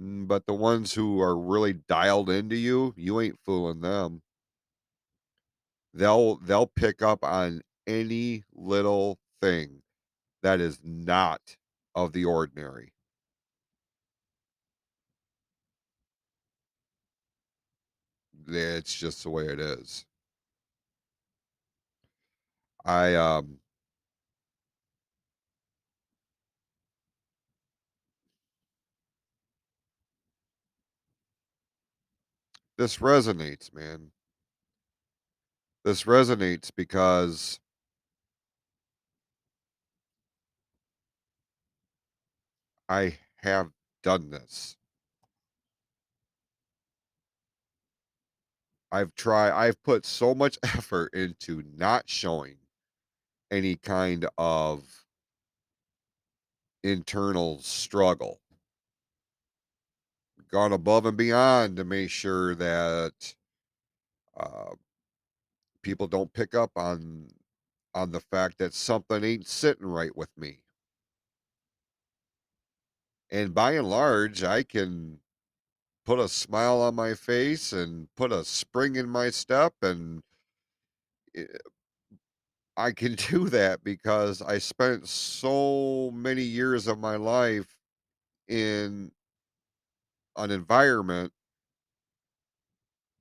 Mm, 0.00 0.26
But 0.26 0.46
the 0.46 0.54
ones 0.54 0.94
who 0.94 1.20
are 1.20 1.36
really 1.36 1.74
dialed 1.74 2.30
into 2.30 2.56
you, 2.56 2.94
you 2.96 3.20
ain't 3.20 3.38
fooling 3.38 3.80
them. 3.80 4.22
They'll 5.92 6.36
they'll 6.36 6.68
pick 6.68 7.02
up 7.02 7.24
on 7.24 7.62
any 7.88 8.44
little 8.54 9.18
thing 9.40 9.82
that 10.42 10.60
is 10.60 10.80
not 10.84 11.56
of 11.94 12.12
the 12.12 12.24
ordinary. 12.26 12.94
It's 18.46 18.94
just 18.94 19.24
the 19.24 19.30
way 19.30 19.46
it 19.48 19.58
is. 19.58 20.06
I 22.84 23.14
um 23.14 23.60
this 32.78 32.98
resonates, 32.98 33.72
man. 33.72 34.12
This 35.84 36.02
resonates 36.04 36.70
because 36.74 37.60
I 42.88 43.18
have 43.42 43.70
done 44.02 44.30
this. 44.30 44.76
I've 48.90 49.14
tried 49.14 49.52
I've 49.52 49.80
put 49.84 50.04
so 50.04 50.34
much 50.34 50.58
effort 50.64 51.14
into 51.14 51.62
not 51.76 52.08
showing 52.08 52.58
any 53.50 53.76
kind 53.76 54.28
of 54.38 55.06
internal 56.82 57.60
struggle. 57.60 58.40
Gone 60.50 60.72
above 60.72 61.06
and 61.06 61.16
beyond 61.16 61.76
to 61.76 61.84
make 61.84 62.10
sure 62.10 62.54
that 62.54 63.34
uh, 64.36 64.74
people 65.82 66.06
don't 66.06 66.32
pick 66.32 66.54
up 66.54 66.70
on 66.76 67.28
on 67.94 68.12
the 68.12 68.20
fact 68.20 68.58
that 68.58 68.74
something 68.74 69.24
ain't 69.24 69.46
sitting 69.46 69.86
right 69.86 70.14
with 70.14 70.28
me. 70.36 70.60
And 73.30 73.54
by 73.54 73.72
and 73.72 73.88
large, 73.88 74.42
I 74.42 74.62
can 74.62 75.20
put 76.04 76.18
a 76.18 76.28
smile 76.28 76.80
on 76.82 76.94
my 76.94 77.14
face 77.14 77.72
and 77.72 78.08
put 78.16 78.32
a 78.32 78.44
spring 78.44 78.96
in 78.96 79.08
my 79.08 79.30
step 79.30 79.74
and 79.82 80.22
eh, 81.34 81.46
I 82.76 82.92
can 82.92 83.14
do 83.30 83.48
that 83.50 83.82
because 83.84 84.42
I 84.42 84.58
spent 84.58 85.08
so 85.08 86.10
many 86.14 86.42
years 86.42 86.86
of 86.86 86.98
my 86.98 87.16
life 87.16 87.74
in 88.48 89.12
an 90.36 90.50
environment 90.50 91.32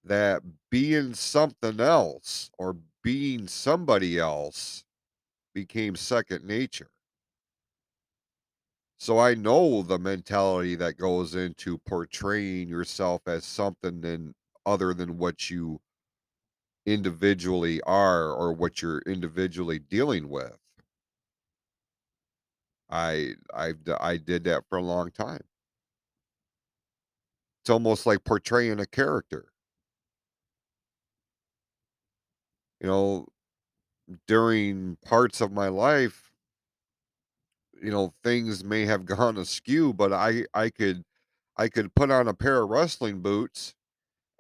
that 0.04 0.42
being 0.70 1.14
something 1.14 1.80
else 1.80 2.50
or 2.58 2.78
being 3.04 3.48
somebody 3.48 4.18
else 4.20 4.84
became 5.54 5.96
second 5.96 6.46
nature. 6.46 6.92
So 8.98 9.20
I 9.20 9.36
know 9.36 9.82
the 9.84 9.98
mentality 9.98 10.76
that 10.76 10.98
goes 10.98 11.34
into 11.34 11.78
portraying 11.78 12.68
yourself 12.68 13.22
as 13.26 13.46
something 13.46 14.02
than 14.02 14.36
other 14.66 14.94
than 14.94 15.18
what 15.18 15.50
you 15.50 15.80
individually 16.88 17.80
are 17.82 18.32
or 18.32 18.52
what 18.52 18.82
you're 18.82 19.00
individually 19.06 19.78
dealing 19.78 20.30
with. 20.30 20.58
I 22.90 23.74
d- 23.74 23.92
I 24.00 24.18
did 24.18 24.44
that 24.46 24.66
for 24.70 24.78
a 24.78 24.82
long 24.82 25.12
time. 25.12 25.44
It's 27.66 27.72
almost 27.72 28.06
like 28.06 28.24
portraying 28.24 28.80
a 28.80 28.86
character. 28.86 29.52
You 32.80 32.88
know, 32.88 33.28
during 34.28 34.98
parts 35.04 35.42
of 35.42 35.52
my 35.52 35.68
life, 35.68 36.32
you 37.82 37.92
know, 37.92 38.14
things 38.24 38.64
may 38.64 38.86
have 38.86 39.06
gone 39.06 39.38
askew, 39.38 39.94
but 39.94 40.14
I 40.14 40.46
I 40.54 40.70
could 40.70 41.04
I 41.58 41.70
could 41.70 41.96
put 41.96 42.12
on 42.12 42.28
a 42.28 42.34
pair 42.34 42.62
of 42.62 42.70
wrestling 42.70 43.22
boots 43.22 43.76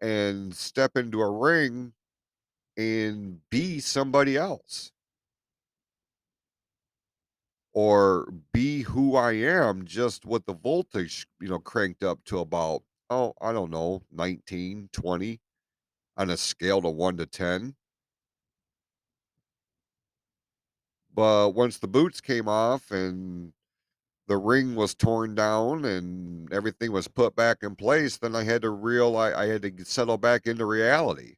and 0.01 0.55
step 0.55 0.97
into 0.97 1.21
a 1.21 1.31
ring 1.31 1.93
and 2.77 3.41
be 3.49 3.79
somebody 3.79 4.37
else 4.37 4.91
or 7.73 8.33
be 8.53 8.81
who 8.83 9.15
I 9.15 9.33
am 9.33 9.85
just 9.85 10.25
with 10.25 10.45
the 10.45 10.53
voltage, 10.53 11.27
you 11.39 11.49
know, 11.49 11.59
cranked 11.59 12.03
up 12.03 12.23
to 12.25 12.39
about 12.39 12.83
oh, 13.09 13.33
I 13.41 13.53
don't 13.53 13.71
know, 13.71 14.03
19, 14.11 14.89
20 14.91 15.39
on 16.17 16.29
a 16.29 16.37
scale 16.37 16.81
to 16.81 16.89
1 16.89 17.17
to 17.17 17.25
10. 17.25 17.75
But 21.13 21.51
once 21.51 21.77
the 21.77 21.87
boots 21.87 22.21
came 22.21 22.47
off 22.47 22.91
and 22.91 23.53
the 24.27 24.37
ring 24.37 24.75
was 24.75 24.95
torn 24.95 25.35
down 25.35 25.85
and 25.85 26.51
everything 26.51 26.91
was 26.91 27.07
put 27.07 27.35
back 27.35 27.63
in 27.63 27.75
place, 27.75 28.17
then 28.17 28.35
I 28.35 28.43
had 28.43 28.63
to 28.63 28.69
realize 28.71 29.33
I 29.35 29.47
had 29.47 29.61
to 29.63 29.85
settle 29.85 30.17
back 30.17 30.47
into 30.47 30.65
reality. 30.65 31.35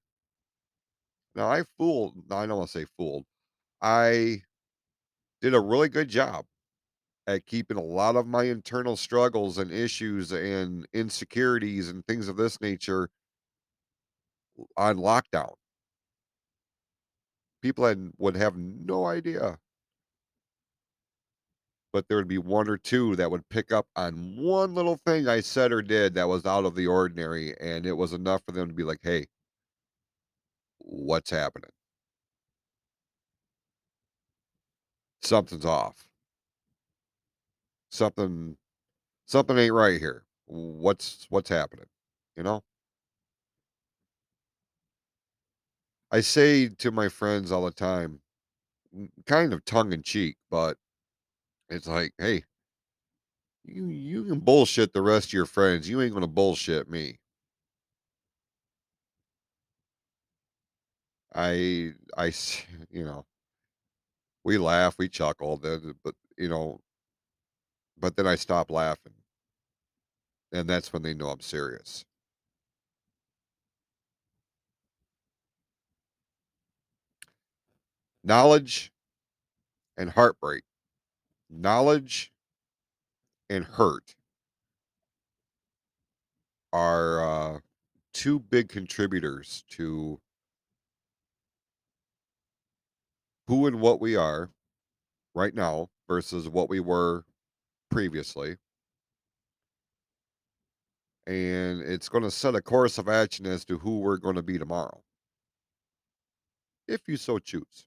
Now 1.35 1.49
I 1.49 1.63
fooled, 1.77 2.15
I 2.31 2.45
don't 2.45 2.57
want 2.57 2.71
to 2.71 2.79
say 2.79 2.85
fooled. 2.97 3.25
I 3.81 4.43
did 5.41 5.53
a 5.53 5.59
really 5.61 5.89
good 5.89 6.09
job 6.09 6.45
at 7.27 7.45
keeping 7.45 7.77
a 7.77 7.83
lot 7.83 8.15
of 8.15 8.27
my 8.27 8.45
internal 8.45 8.95
struggles 8.97 9.57
and 9.57 9.71
issues 9.71 10.31
and 10.31 10.87
insecurities 10.93 11.89
and 11.89 12.05
things 12.07 12.27
of 12.27 12.37
this 12.37 12.61
nature 12.61 13.09
on 14.77 14.97
lockdown. 14.97 15.53
People 17.61 17.85
had, 17.85 18.13
would 18.17 18.35
have 18.35 18.57
no 18.57 19.05
idea, 19.05 19.59
but 21.91 22.07
there 22.07 22.15
would 22.17 22.27
be 22.29 22.37
one 22.37 22.69
or 22.69 22.77
two 22.77 23.15
that 23.17 23.29
would 23.31 23.47
pick 23.49 23.71
up 23.73 23.87
on 23.95 24.37
one 24.37 24.73
little 24.73 24.95
thing 24.95 25.27
I 25.27 25.41
said 25.41 25.71
or 25.73 25.81
did 25.81 26.13
that 26.13 26.27
was 26.29 26.45
out 26.45 26.63
of 26.65 26.75
the 26.75 26.87
ordinary, 26.87 27.57
and 27.59 27.85
it 27.85 27.93
was 27.97 28.13
enough 28.13 28.41
for 28.45 28.51
them 28.53 28.69
to 28.69 28.73
be 28.73 28.83
like, 28.83 28.99
"Hey, 29.03 29.27
what's 30.79 31.29
happening? 31.29 31.69
Something's 35.21 35.63
off. 35.63 36.06
Something, 37.89 38.57
something 39.27 39.57
ain't 39.57 39.73
right 39.73 39.99
here. 39.99 40.25
What's 40.47 41.27
what's 41.29 41.49
happening?" 41.49 41.87
You 42.37 42.43
know. 42.43 42.63
I 46.11 46.19
say 46.19 46.67
to 46.67 46.91
my 46.91 47.07
friends 47.07 47.49
all 47.49 47.63
the 47.63 47.71
time, 47.71 48.21
kind 49.25 49.53
of 49.53 49.63
tongue 49.65 49.93
in 49.93 50.03
cheek, 50.03 50.37
but 50.49 50.77
it's 51.69 51.87
like, 51.87 52.13
hey, 52.17 52.43
you 53.63 53.85
you 53.87 54.23
can 54.23 54.39
bullshit 54.39 54.93
the 54.93 55.01
rest 55.01 55.27
of 55.27 55.33
your 55.33 55.45
friends. 55.45 55.87
You 55.89 56.01
ain't 56.01 56.13
gonna 56.13 56.27
bullshit 56.27 56.89
me. 56.89 57.19
I 61.33 61.93
I 62.17 62.33
you 62.89 63.03
know 63.05 63.25
we 64.43 64.57
laugh, 64.57 64.95
we 64.97 65.09
chuckle, 65.09 65.57
but 65.57 66.15
you 66.37 66.47
know, 66.49 66.79
but 67.99 68.15
then 68.15 68.27
I 68.27 68.35
stop 68.35 68.71
laughing, 68.71 69.13
and 70.51 70.69
that's 70.69 70.93
when 70.93 71.01
they 71.03 71.13
know 71.13 71.29
I'm 71.29 71.39
serious. 71.41 72.05
Knowledge 78.23 78.91
and 79.97 80.11
heartbreak, 80.11 80.63
knowledge 81.49 82.31
and 83.49 83.65
hurt 83.65 84.15
are 86.73 87.21
uh, 87.55 87.59
two 88.13 88.39
big 88.39 88.69
contributors 88.69 89.63
to 89.69 90.19
who 93.47 93.65
and 93.65 93.79
what 93.79 94.01
we 94.01 94.15
are 94.15 94.49
right 95.33 95.53
now 95.55 95.89
versus 96.07 96.49
what 96.49 96.69
we 96.69 96.79
were 96.79 97.23
previously. 97.89 98.57
And 101.27 101.81
it's 101.81 102.09
going 102.09 102.23
to 102.23 102.31
set 102.31 102.55
a 102.55 102.61
course 102.61 102.97
of 102.97 103.07
action 103.09 103.45
as 103.45 103.65
to 103.65 103.77
who 103.77 103.99
we're 103.99 104.17
going 104.17 104.35
to 104.37 104.41
be 104.41 104.57
tomorrow, 104.57 105.03
if 106.87 107.07
you 107.07 107.17
so 107.17 107.39
choose. 107.39 107.85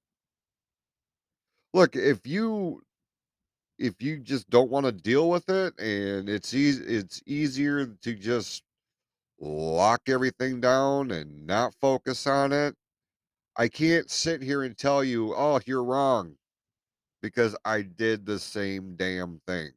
Look, 1.73 1.97
if 1.97 2.27
you 2.27 2.83
if 3.79 4.03
you 4.03 4.19
just 4.21 4.51
don't 4.51 4.71
want 4.71 4.87
to 4.87 4.93
deal 4.93 5.31
with 5.31 5.49
it 5.51 5.79
and 5.81 6.29
it's 6.29 6.55
easy 6.55 6.85
it's 6.85 7.23
easier 7.27 7.87
to 7.87 8.15
just 8.15 8.63
lock 9.41 10.03
everything 10.09 10.61
down 10.61 11.11
and 11.11 11.47
not 11.47 11.75
focus 11.81 12.27
on 12.27 12.53
it. 12.53 12.77
I 13.57 13.69
can't 13.69 14.11
sit 14.11 14.43
here 14.43 14.63
and 14.63 14.77
tell 14.79 15.05
you, 15.05 15.35
"Oh, 15.37 15.61
you're 15.67 15.85
wrong," 15.85 16.37
because 17.23 17.57
I 17.65 17.83
did 17.83 18.27
the 18.27 18.39
same 18.41 18.97
damn 18.97 19.41
thing 19.47 19.73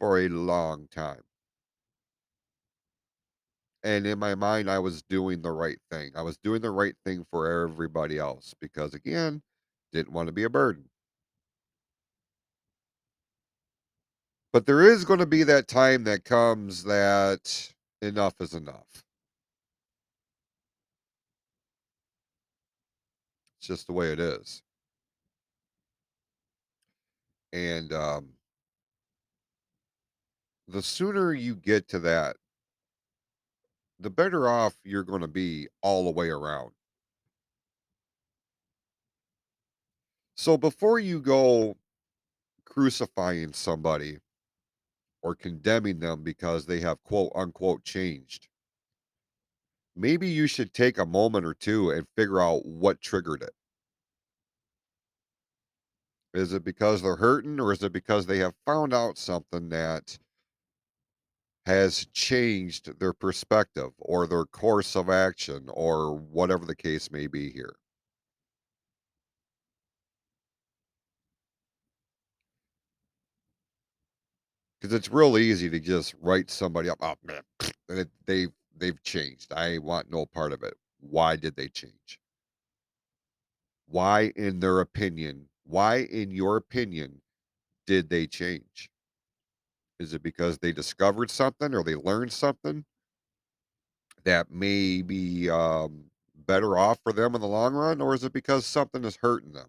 for 0.00 0.20
a 0.20 0.28
long 0.30 0.88
time. 0.90 1.22
And 3.82 4.06
in 4.06 4.18
my 4.18 4.34
mind, 4.34 4.70
I 4.70 4.78
was 4.78 5.02
doing 5.02 5.42
the 5.42 5.52
right 5.52 5.78
thing. 5.90 6.12
I 6.16 6.22
was 6.22 6.36
doing 6.38 6.62
the 6.62 6.70
right 6.70 6.94
thing 7.04 7.26
for 7.30 7.50
everybody 7.64 8.18
else 8.18 8.54
because, 8.60 8.94
again, 8.94 9.42
didn't 9.92 10.12
want 10.12 10.28
to 10.28 10.32
be 10.32 10.44
a 10.44 10.50
burden. 10.50 10.90
But 14.52 14.66
there 14.66 14.82
is 14.82 15.04
going 15.04 15.20
to 15.20 15.26
be 15.26 15.44
that 15.44 15.68
time 15.68 16.04
that 16.04 16.24
comes 16.24 16.84
that 16.84 17.72
enough 18.02 18.34
is 18.40 18.54
enough. 18.54 19.04
It's 23.58 23.68
just 23.68 23.86
the 23.86 23.92
way 23.92 24.12
it 24.12 24.20
is. 24.20 24.62
And 27.52 27.92
um, 27.92 28.30
the 30.70 30.82
sooner 30.82 31.32
you 31.32 31.56
get 31.56 31.88
to 31.88 31.98
that, 31.98 32.36
the 33.98 34.10
better 34.10 34.48
off 34.48 34.74
you're 34.84 35.02
going 35.02 35.20
to 35.20 35.28
be 35.28 35.68
all 35.82 36.04
the 36.04 36.10
way 36.10 36.30
around. 36.30 36.70
So 40.36 40.56
before 40.56 40.98
you 40.98 41.20
go 41.20 41.76
crucifying 42.64 43.52
somebody 43.52 44.18
or 45.22 45.34
condemning 45.34 45.98
them 45.98 46.22
because 46.22 46.66
they 46.66 46.80
have 46.80 47.02
quote 47.02 47.32
unquote 47.34 47.84
changed, 47.84 48.48
maybe 49.96 50.28
you 50.28 50.46
should 50.46 50.72
take 50.72 50.98
a 50.98 51.04
moment 51.04 51.44
or 51.44 51.52
two 51.52 51.90
and 51.90 52.06
figure 52.16 52.40
out 52.40 52.64
what 52.64 53.00
triggered 53.00 53.42
it. 53.42 53.54
Is 56.32 56.52
it 56.52 56.62
because 56.62 57.02
they're 57.02 57.16
hurting 57.16 57.58
or 57.58 57.72
is 57.72 57.82
it 57.82 57.92
because 57.92 58.24
they 58.24 58.38
have 58.38 58.54
found 58.64 58.94
out 58.94 59.18
something 59.18 59.68
that 59.70 60.16
has 61.66 62.06
changed 62.12 62.98
their 62.98 63.12
perspective 63.14 63.92
or 63.98 64.26
their 64.26 64.44
course 64.44 64.94
of 64.96 65.08
action 65.08 65.68
or 65.70 66.14
whatever 66.14 66.66
the 66.66 66.76
case 66.76 67.10
may 67.10 67.26
be 67.26 67.50
here? 67.50 67.76
Because 74.80 74.94
it's 74.94 75.10
real 75.10 75.38
easy 75.38 75.70
to 75.70 75.80
just 75.80 76.14
write 76.20 76.50
somebody 76.50 76.90
up. 76.90 76.98
Oh 77.00 77.14
man, 77.24 77.42
and 77.88 77.98
it, 78.00 78.10
they 78.26 78.48
they've 78.76 79.02
changed. 79.02 79.52
I 79.52 79.78
want 79.78 80.10
no 80.10 80.26
part 80.26 80.52
of 80.52 80.62
it. 80.62 80.74
Why 81.00 81.36
did 81.36 81.56
they 81.56 81.68
change? 81.68 82.20
Why, 83.88 84.32
in 84.36 84.60
their 84.60 84.80
opinion, 84.80 85.50
why, 85.64 85.96
in 85.98 86.30
your 86.30 86.56
opinion, 86.56 87.20
did 87.86 88.10
they 88.10 88.26
change? 88.26 88.89
Is 90.00 90.14
it 90.14 90.22
because 90.22 90.58
they 90.58 90.72
discovered 90.72 91.30
something 91.30 91.74
or 91.74 91.84
they 91.84 91.94
learned 91.94 92.32
something 92.32 92.86
that 94.24 94.50
may 94.50 95.02
be 95.02 95.50
um, 95.50 96.04
better 96.34 96.78
off 96.78 96.98
for 97.02 97.12
them 97.12 97.34
in 97.34 97.42
the 97.42 97.46
long 97.46 97.74
run, 97.74 98.00
or 98.00 98.14
is 98.14 98.24
it 98.24 98.32
because 98.32 98.64
something 98.64 99.04
is 99.04 99.16
hurting 99.16 99.52
them? 99.52 99.68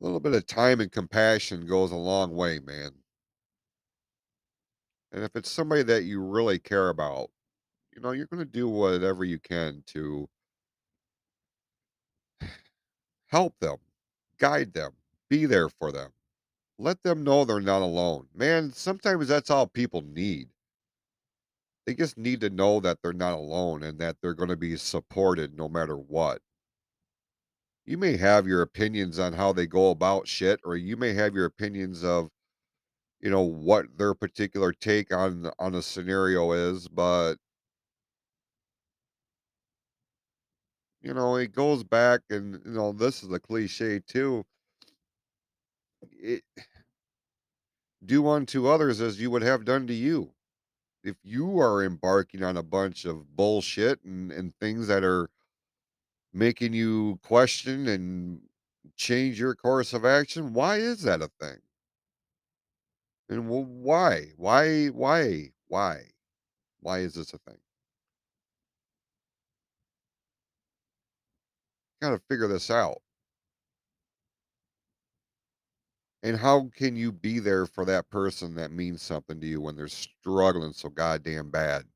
A 0.00 0.04
little 0.04 0.20
bit 0.20 0.34
of 0.34 0.46
time 0.46 0.80
and 0.80 0.90
compassion 0.90 1.66
goes 1.66 1.92
a 1.92 1.96
long 1.96 2.34
way, 2.34 2.58
man. 2.58 2.92
And 5.12 5.22
if 5.22 5.36
it's 5.36 5.50
somebody 5.50 5.82
that 5.84 6.04
you 6.04 6.20
really 6.22 6.58
care 6.58 6.88
about, 6.88 7.30
you 7.94 8.00
know, 8.00 8.12
you're 8.12 8.26
going 8.26 8.44
to 8.44 8.50
do 8.50 8.68
whatever 8.68 9.24
you 9.24 9.38
can 9.38 9.84
to 9.88 10.28
help 13.26 13.58
them, 13.58 13.78
guide 14.38 14.72
them, 14.74 14.92
be 15.32 15.46
there 15.46 15.70
for 15.70 15.90
them. 15.90 16.12
Let 16.78 17.02
them 17.02 17.24
know 17.24 17.46
they're 17.46 17.58
not 17.58 17.80
alone. 17.80 18.28
Man, 18.34 18.70
sometimes 18.70 19.28
that's 19.28 19.48
all 19.48 19.66
people 19.66 20.02
need. 20.02 20.50
They 21.86 21.94
just 21.94 22.18
need 22.18 22.42
to 22.42 22.50
know 22.50 22.80
that 22.80 22.98
they're 23.02 23.14
not 23.14 23.32
alone 23.32 23.82
and 23.82 23.98
that 23.98 24.18
they're 24.20 24.34
going 24.34 24.50
to 24.50 24.58
be 24.58 24.76
supported 24.76 25.56
no 25.56 25.70
matter 25.70 25.96
what. 25.96 26.42
You 27.86 27.96
may 27.96 28.18
have 28.18 28.46
your 28.46 28.60
opinions 28.60 29.18
on 29.18 29.32
how 29.32 29.54
they 29.54 29.66
go 29.66 29.90
about 29.90 30.28
shit, 30.28 30.60
or 30.64 30.76
you 30.76 30.98
may 30.98 31.14
have 31.14 31.34
your 31.34 31.46
opinions 31.46 32.04
of, 32.04 32.28
you 33.20 33.30
know, 33.30 33.40
what 33.40 33.86
their 33.96 34.12
particular 34.12 34.74
take 34.74 35.14
on 35.14 35.50
on 35.58 35.74
a 35.74 35.80
scenario 35.80 36.52
is, 36.52 36.88
but 36.88 37.36
you 41.00 41.14
know, 41.14 41.36
it 41.36 41.52
goes 41.52 41.82
back 41.84 42.20
and 42.28 42.60
you 42.66 42.72
know, 42.72 42.92
this 42.92 43.22
is 43.22 43.32
a 43.32 43.40
cliche 43.40 43.98
too. 44.06 44.44
It, 46.10 46.42
do 48.04 48.28
unto 48.28 48.66
others 48.66 49.00
as 49.00 49.20
you 49.20 49.30
would 49.30 49.42
have 49.42 49.64
done 49.64 49.86
to 49.86 49.94
you. 49.94 50.32
If 51.04 51.16
you 51.22 51.60
are 51.60 51.82
embarking 51.82 52.42
on 52.42 52.56
a 52.56 52.62
bunch 52.62 53.04
of 53.04 53.36
bullshit 53.36 54.02
and, 54.04 54.30
and 54.32 54.54
things 54.60 54.86
that 54.88 55.04
are 55.04 55.30
making 56.32 56.72
you 56.74 57.18
question 57.22 57.88
and 57.88 58.42
change 58.96 59.38
your 59.40 59.54
course 59.54 59.92
of 59.92 60.04
action, 60.04 60.52
why 60.52 60.76
is 60.76 61.02
that 61.02 61.22
a 61.22 61.30
thing? 61.40 61.58
And 63.28 63.48
why? 63.48 64.32
Why? 64.36 64.88
Why? 64.88 65.52
Why? 65.68 66.10
Why 66.80 66.98
is 67.00 67.14
this 67.14 67.32
a 67.32 67.38
thing? 67.38 67.58
Got 72.00 72.10
to 72.10 72.18
figure 72.28 72.48
this 72.48 72.70
out. 72.70 73.00
And 76.22 76.38
how 76.38 76.68
can 76.74 76.96
you 76.96 77.12
be 77.12 77.38
there 77.38 77.64
for 77.66 77.84
that 77.84 78.10
person 78.10 78.54
that 78.56 78.72
means 78.72 79.02
something 79.02 79.40
to 79.40 79.46
you 79.46 79.60
when 79.60 79.76
they're 79.76 79.86
struggling 79.88 80.72
so 80.72 80.88
goddamn 80.88 81.50
bad? 81.50 81.86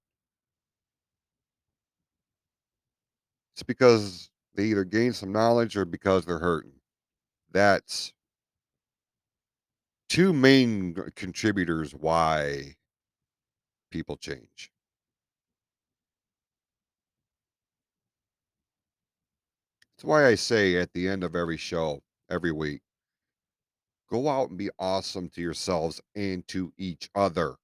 It's 3.54 3.64
because 3.64 4.30
they 4.54 4.66
either 4.66 4.84
gain 4.84 5.12
some 5.12 5.32
knowledge 5.32 5.76
or 5.76 5.84
because 5.84 6.24
they're 6.26 6.38
hurting. 6.38 6.80
That's 7.50 8.12
2 10.10 10.34
main 10.34 10.92
contributors 11.14 11.94
why 11.94 12.76
people 13.90 14.16
change. 14.16 14.70
That's 19.96 20.04
why 20.04 20.26
I 20.26 20.36
say 20.36 20.76
at 20.76 20.94
the 20.94 21.06
end 21.06 21.22
of 21.22 21.36
every 21.36 21.58
show, 21.58 22.02
every 22.30 22.52
week, 22.52 22.82
go 24.10 24.28
out 24.28 24.50
and 24.50 24.58
be 24.58 24.70
awesome 24.78 25.28
to 25.30 25.40
yourselves 25.42 26.00
and 26.14 26.46
to 26.48 26.72
each 26.78 27.10
other. 27.14 27.56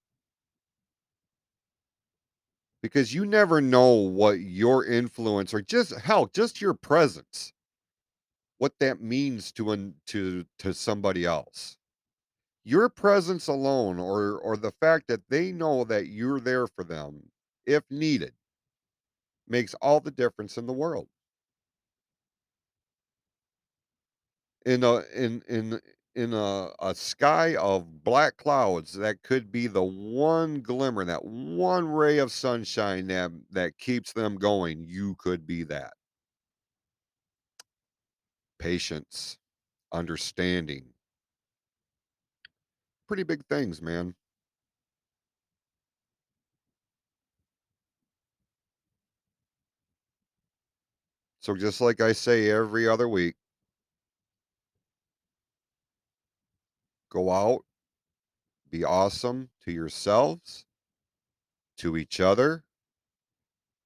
because 2.83 3.15
you 3.15 3.25
never 3.27 3.61
know 3.61 3.93
what 3.95 4.41
your 4.41 4.85
influence 4.85 5.55
or 5.55 5.63
just 5.63 5.93
hell, 6.01 6.27
just 6.27 6.61
your 6.61 6.75
presence, 6.75 7.53
what 8.59 8.75
that 8.81 9.01
means 9.01 9.53
to 9.53 9.73
an 9.73 9.95
to 10.07 10.47
to 10.59 10.75
somebody 10.75 11.25
else. 11.25 11.77
Your 12.65 12.89
presence 12.89 13.49
alone 13.49 13.99
or 13.99 14.39
or 14.39 14.57
the 14.57 14.73
fact 14.81 15.09
that 15.09 15.29
they 15.31 15.53
know 15.53 15.85
that 15.85 16.09
you're 16.09 16.41
there 16.41 16.67
for 16.69 16.85
them 16.85 17.31
if 17.67 17.85
needed 17.91 18.35
makes 19.47 19.75
all 19.75 20.01
the 20.01 20.11
difference 20.11 20.57
in 20.59 20.67
the 20.67 20.73
world. 20.73 21.09
In 24.67 24.83
a 24.85 25.03
in 25.15 25.43
in 25.49 25.81
in 26.15 26.33
a 26.35 26.71
a 26.81 26.95
sky 26.95 27.57
of 27.57 28.05
black 28.05 28.37
clouds, 28.37 28.93
that 28.95 29.23
could 29.23 29.51
be 29.53 29.67
the 29.67 29.83
one 29.83 30.61
glimmer, 30.63 31.05
that 31.05 31.25
one 31.25 31.89
ray 31.89 32.19
of 32.19 32.33
sunshine 32.33 33.07
that 33.09 33.31
that 33.51 33.79
keeps 33.79 34.13
them 34.13 34.37
going. 34.37 34.85
You 34.85 35.15
could 35.17 35.47
be 35.47 35.63
that. 35.65 35.95
Patience, 38.59 39.37
understanding, 39.93 40.95
pretty 43.07 43.23
big 43.23 43.45
things, 43.47 43.81
man. 43.81 44.15
So 51.41 51.55
just 51.55 51.81
like 51.83 52.01
I 52.01 52.13
say 52.13 52.51
every 52.51 52.89
other 52.89 53.07
week, 53.09 53.35
go 57.13 57.31
out, 57.31 57.65
be 58.71 58.85
awesome 58.85 59.51
to 59.63 59.71
yourselves, 59.71 60.65
to 61.77 61.97
each 61.97 62.21
other, 62.21 62.65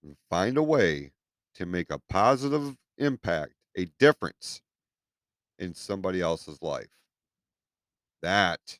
and 0.04 0.16
find 0.30 0.56
a 0.56 0.62
way 0.62 1.10
to 1.56 1.66
make 1.66 1.90
a 1.90 2.00
positive 2.08 2.76
impact, 2.98 3.54
a 3.76 3.86
difference 3.98 4.62
in 5.58 5.74
somebody 5.74 6.20
else's 6.20 6.62
life. 6.62 6.86
That 8.22 8.78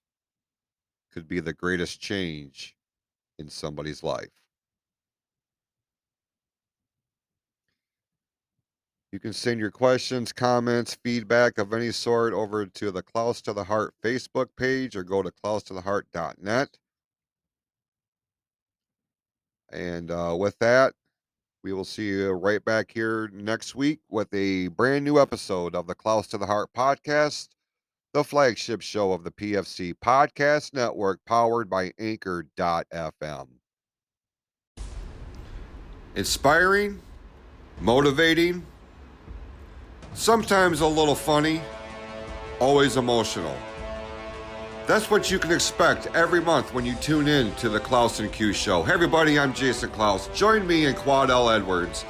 could 1.13 1.27
be 1.27 1.41
the 1.41 1.53
greatest 1.53 2.01
change 2.01 2.77
in 3.39 3.49
somebody's 3.49 4.05
life. 4.05 4.46
You 9.13 9.21
can 9.21 9.33
send 9.33 9.61
your 9.61 9.71
questions, 9.71 10.33
comments, 10.33 10.99
feedback 11.05 11.59
of 11.59 11.73
any 11.73 11.93
sort 11.93 12.33
over 12.33 12.67
to 12.67 12.91
the 12.91 13.03
Klaus 13.03 13.41
to 13.43 13.53
the 13.53 13.65
Heart 13.65 13.95
Facebook 14.03 14.49
page 14.57 14.97
or 14.97 15.05
go 15.05 15.23
to 15.23 15.31
klaustotheheart.net. 15.31 16.77
And 19.71 20.11
uh, 20.11 20.37
with 20.39 20.59
that, 20.59 20.95
we 21.63 21.73
will 21.73 21.85
see 21.85 22.09
you 22.09 22.31
right 22.33 22.65
back 22.65 22.91
here 22.93 23.31
next 23.33 23.75
week 23.75 24.01
with 24.09 24.33
a 24.35 24.69
brand 24.69 25.05
new 25.05 25.21
episode 25.21 25.75
of 25.75 25.87
the 25.87 25.95
Klaus 25.95 26.27
to 26.29 26.39
the 26.39 26.47
Heart 26.47 26.71
podcast, 26.77 27.49
the 28.13 28.25
flagship 28.25 28.81
show 28.81 29.13
of 29.13 29.25
the 29.25 29.31
PFC 29.31 29.95
Podcast 29.95 30.75
Network, 30.75 31.21
powered 31.27 31.69
by 31.71 31.93
Anchor.fm. 31.99 33.49
Inspiring, 36.15 37.01
motivating, 37.81 38.65
sometimes 40.17 40.81
a 40.81 40.87
little 40.87 41.15
funny, 41.15 41.61
always 42.59 42.97
emotional. 42.97 43.55
That's 44.87 45.11
what 45.11 45.31
you 45.31 45.39
can 45.39 45.53
expect 45.53 46.07
every 46.15 46.41
month 46.41 46.73
when 46.73 46.87
you 46.87 46.95
tune 46.97 47.29
in 47.29 47.55
to 47.57 47.69
the 47.69 47.79
Klaus 47.79 48.19
and 48.19 48.33
Q 48.33 48.53
Show. 48.53 48.83
Hey, 48.83 48.93
everybody, 48.93 49.39
I'm 49.39 49.53
Jason 49.53 49.91
Klaus. 49.91 50.29
Join 50.29 50.67
me 50.67 50.87
and 50.87 50.97
Quad 50.97 51.31
L. 51.31 51.51
Edwards 51.51 52.05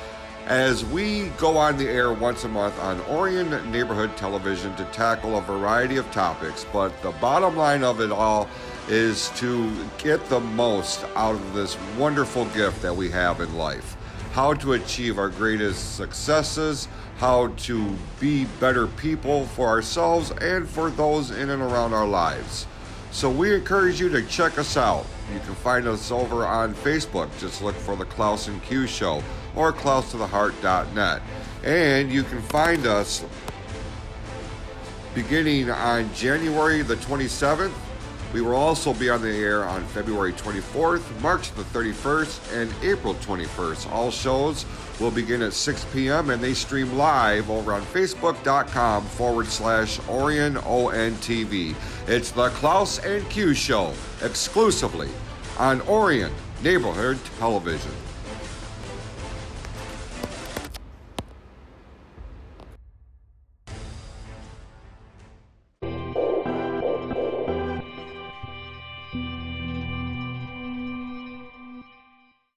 as 0.46 0.84
we 0.84 1.30
go 1.30 1.56
on 1.56 1.76
the 1.76 1.88
air 1.88 2.12
once 2.12 2.44
a 2.44 2.48
month 2.48 2.78
on 2.80 3.00
Orion 3.02 3.50
Neighborhood 3.72 4.16
Television 4.16 4.74
to 4.76 4.84
tackle 4.86 5.36
a 5.36 5.40
variety 5.40 5.96
of 5.96 6.08
topics. 6.12 6.64
But 6.72 6.92
the 7.02 7.10
bottom 7.12 7.56
line 7.56 7.82
of 7.82 8.00
it 8.00 8.12
all 8.12 8.48
is 8.88 9.30
to 9.36 9.72
get 9.98 10.24
the 10.28 10.38
most 10.38 11.04
out 11.16 11.34
of 11.34 11.54
this 11.54 11.76
wonderful 11.98 12.44
gift 12.46 12.80
that 12.82 12.94
we 12.94 13.10
have 13.10 13.40
in 13.40 13.56
life. 13.56 13.95
How 14.36 14.52
to 14.52 14.74
achieve 14.74 15.18
our 15.18 15.30
greatest 15.30 15.96
successes, 15.96 16.88
how 17.16 17.46
to 17.56 17.96
be 18.20 18.44
better 18.60 18.86
people 18.86 19.46
for 19.46 19.66
ourselves 19.66 20.30
and 20.30 20.68
for 20.68 20.90
those 20.90 21.30
in 21.30 21.48
and 21.48 21.62
around 21.62 21.94
our 21.94 22.06
lives. 22.06 22.66
So 23.12 23.30
we 23.30 23.54
encourage 23.54 23.98
you 23.98 24.10
to 24.10 24.20
check 24.24 24.58
us 24.58 24.76
out. 24.76 25.06
You 25.32 25.40
can 25.40 25.54
find 25.54 25.86
us 25.86 26.10
over 26.10 26.44
on 26.44 26.74
Facebook. 26.74 27.30
Just 27.40 27.62
look 27.62 27.76
for 27.76 27.96
the 27.96 28.04
Klaus 28.04 28.48
and 28.48 28.62
Q 28.62 28.86
Show 28.86 29.22
or 29.54 29.72
klaustotheheart.net. 29.72 31.22
And 31.64 32.12
you 32.12 32.22
can 32.22 32.42
find 32.42 32.86
us 32.86 33.24
beginning 35.14 35.70
on 35.70 36.12
January 36.12 36.82
the 36.82 36.96
27th 36.96 37.72
we 38.36 38.42
will 38.42 38.54
also 38.54 38.92
be 38.92 39.08
on 39.08 39.22
the 39.22 39.34
air 39.34 39.64
on 39.64 39.82
February 39.86 40.34
24th, 40.34 41.02
March 41.22 41.52
the 41.52 41.62
31st, 41.62 42.60
and 42.60 42.70
April 42.82 43.14
21st. 43.14 43.90
All 43.90 44.10
shows 44.10 44.66
will 45.00 45.10
begin 45.10 45.40
at 45.40 45.54
6 45.54 45.86
p.m. 45.86 46.28
and 46.28 46.42
they 46.42 46.52
stream 46.52 46.98
live 46.98 47.48
over 47.48 47.72
on 47.72 47.80
Facebook.com 47.80 49.06
forward 49.06 49.46
slash 49.46 50.06
Orion 50.06 50.56
ONTV. 50.56 51.74
It's 52.08 52.30
the 52.30 52.50
Klaus 52.50 52.98
and 52.98 53.26
Q 53.30 53.54
Show 53.54 53.94
exclusively 54.22 55.08
on 55.58 55.80
Orion 55.88 56.32
Neighborhood 56.62 57.18
Television. 57.38 58.05